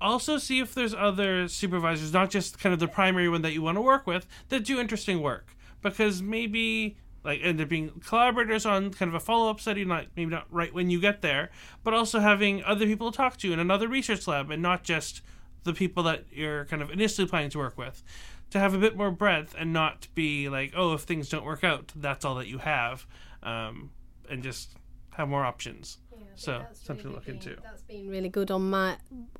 also 0.00 0.38
see 0.38 0.58
if 0.60 0.74
there's 0.74 0.94
other 0.94 1.48
supervisors, 1.48 2.12
not 2.12 2.30
just 2.30 2.58
kind 2.58 2.72
of 2.72 2.80
the 2.80 2.88
primary 2.88 3.28
one 3.28 3.42
that 3.42 3.52
you 3.52 3.62
want 3.62 3.76
to 3.76 3.82
work 3.82 4.06
with, 4.06 4.26
that 4.48 4.64
do 4.64 4.80
interesting 4.80 5.22
work. 5.22 5.56
Because 5.82 6.22
maybe 6.22 6.96
like 7.24 7.40
end 7.42 7.60
up 7.60 7.68
being 7.68 7.90
collaborators 8.06 8.64
on 8.64 8.92
kind 8.92 9.08
of 9.08 9.14
a 9.14 9.20
follow-up 9.20 9.60
study, 9.60 9.84
not 9.84 10.06
maybe 10.16 10.30
not 10.30 10.46
right 10.50 10.72
when 10.72 10.90
you 10.90 11.00
get 11.00 11.22
there, 11.22 11.50
but 11.82 11.92
also 11.92 12.20
having 12.20 12.62
other 12.64 12.86
people 12.86 13.10
to 13.10 13.16
talk 13.16 13.36
to 13.38 13.52
in 13.52 13.58
another 13.58 13.88
research 13.88 14.28
lab 14.28 14.50
and 14.50 14.62
not 14.62 14.84
just 14.84 15.22
the 15.64 15.74
people 15.74 16.04
that 16.04 16.24
you're 16.30 16.64
kind 16.66 16.82
of 16.82 16.90
initially 16.90 17.26
planning 17.26 17.50
to 17.50 17.58
work 17.58 17.76
with. 17.76 18.02
To 18.50 18.60
have 18.60 18.74
a 18.74 18.78
bit 18.78 18.96
more 18.96 19.10
breadth 19.10 19.56
and 19.58 19.72
not 19.72 20.06
be 20.14 20.48
like, 20.48 20.72
oh, 20.76 20.94
if 20.94 21.00
things 21.00 21.28
don't 21.28 21.44
work 21.44 21.64
out, 21.64 21.92
that's 21.96 22.24
all 22.24 22.36
that 22.36 22.46
you 22.46 22.58
have, 22.58 23.04
um, 23.42 23.90
and 24.30 24.40
just 24.42 24.70
have 25.16 25.28
more 25.28 25.44
options. 25.44 25.98
so 26.34 26.64
something 26.72 27.06
really 27.06 27.14
to 27.14 27.14
look 27.14 27.26
been, 27.26 27.34
into. 27.36 27.62
That's 27.62 27.82
been 27.82 28.08
really 28.08 28.28
good 28.28 28.50
on 28.50 28.70
my 28.70 28.96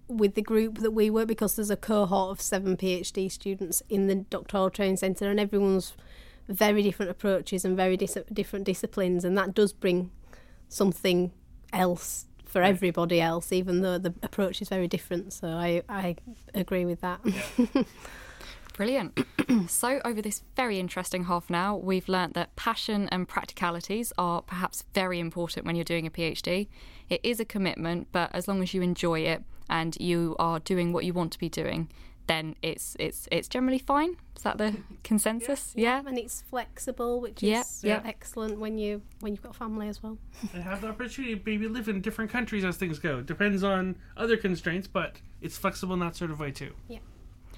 with 0.09 0.35
the 0.35 0.43
group 0.43 0.79
that 0.79 0.93
we 0.93 1.11
work 1.11 1.29
because 1.29 1.57
there's 1.57 1.71
a 1.71 1.77
cohort 1.77 2.31
of 2.31 2.41
seven 2.41 2.77
PhD 2.77 3.31
students 3.31 3.83
in 3.89 4.07
the 4.07 4.17
doctoral 4.17 4.71
training 4.71 4.97
centre, 4.97 5.31
and 5.31 5.39
everyone's 5.39 5.95
very 6.49 6.83
different 6.83 7.11
approaches 7.11 7.65
and 7.65 7.77
very 7.77 7.97
dis- 7.97 8.19
different 8.33 8.65
disciplines, 8.65 9.25
and 9.25 9.37
that 9.37 9.55
does 9.55 9.73
bring 9.73 10.11
something 10.69 11.33
else 11.73 12.27
for 12.45 12.63
everybody 12.63 13.21
else, 13.21 13.53
even 13.53 13.83
though 13.83 13.99
the 13.99 14.15
approach 14.23 14.63
is 14.63 14.69
very 14.69 14.89
different. 14.89 15.33
So 15.33 15.49
I 15.49 15.83
I 15.89 16.17
agree 16.55 16.87
with 16.87 17.01
that. 17.03 17.21
Yeah. 17.25 17.83
Brilliant. 18.77 19.19
so, 19.69 20.01
over 20.05 20.21
this 20.21 20.43
very 20.55 20.79
interesting 20.79 21.25
half 21.25 21.49
an 21.49 21.55
hour, 21.55 21.79
we've 21.79 22.09
learnt 22.09 22.35
that 22.35 22.55
passion 22.57 23.09
and 23.09 23.27
practicalities 23.27 24.13
are 24.19 24.43
perhaps 24.43 24.85
very 24.93 25.19
important 25.19 25.65
when 25.65 25.77
you're 25.77 25.85
doing 25.85 26.07
a 26.07 26.11
PhD. 26.11 26.69
It 27.09 27.21
is 27.23 27.41
a 27.41 27.45
commitment, 27.47 28.09
but 28.13 28.31
as 28.35 28.47
long 28.49 28.63
as 28.63 28.75
you 28.75 28.83
enjoy 28.83 29.21
it 29.21 29.43
and 29.71 29.97
you 29.99 30.37
are 30.39 30.59
doing 30.61 30.93
what 30.93 31.05
you 31.07 31.15
want 31.15 31.33
to 31.33 31.39
be 31.39 31.49
doing, 31.49 31.89
then 32.27 32.55
it's 32.61 32.97
it's 33.01 33.27
it's 33.33 33.49
generally 33.49 33.79
fine. 33.79 34.17
Is 34.37 34.43
that 34.43 34.59
the 34.59 34.77
consensus? 35.03 35.73
Yeah. 35.75 36.03
and 36.07 36.19
it's 36.19 36.43
flexible, 36.43 37.21
which 37.23 37.43
Yeah, 37.43 37.63
is 37.63 37.83
uh, 37.83 37.89
yeah. 37.89 38.03
excellent 38.05 38.59
when 38.59 38.77
you 38.77 39.01
when 39.21 39.33
you've 39.33 39.43
got 39.43 39.53
a 39.55 39.59
family 39.59 39.89
as 39.89 40.03
well. 40.03 40.19
and 40.53 40.63
have 40.63 40.83
the 40.83 40.89
opportunity 40.89 41.35
to 41.35 41.41
maybe 41.47 41.67
live 41.67 41.89
in 41.89 42.03
different 42.03 42.31
countries 42.31 42.63
as 42.63 42.77
things 42.77 42.99
go. 42.99 43.23
Depends 43.23 43.63
on 43.65 43.97
other 44.19 44.37
constraints, 44.37 44.87
but 44.87 45.17
it's 45.41 45.57
flexible 45.57 45.95
in 45.95 46.01
that 46.01 46.15
sort 46.15 46.31
of 46.31 46.41
way 46.41 46.51
too. 46.51 46.73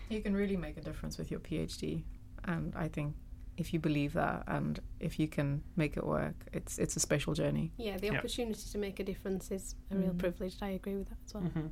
You 0.08 0.20
can 0.22 0.34
really 0.34 0.56
make 0.56 0.76
a 0.76 0.80
difference 0.80 1.18
with 1.18 1.30
your 1.30 1.40
PhD, 1.40 2.04
and 2.44 2.72
I 2.76 2.88
think 2.88 3.14
if 3.56 3.74
you 3.74 3.80
believe 3.80 4.12
that 4.12 4.44
and 4.46 4.80
if 5.00 5.18
you 5.18 5.28
can 5.28 5.62
make 5.76 5.96
it 5.96 6.06
work, 6.06 6.34
it's 6.52 6.78
it's 6.78 6.96
a 6.96 7.00
special 7.00 7.34
journey. 7.34 7.72
Yeah, 7.76 7.96
the 7.98 8.06
Yeah. 8.06 8.18
opportunity 8.18 8.70
to 8.70 8.78
make 8.78 9.00
a 9.00 9.04
difference 9.04 9.50
is 9.50 9.74
a 9.90 9.96
real 9.96 10.12
mm. 10.14 10.18
privilege. 10.18 10.56
I 10.62 10.70
agree 10.70 10.96
with 10.96 11.08
that 11.08 11.18
as 11.26 11.34
well. 11.34 11.42
Mm-hmm. 11.42 11.66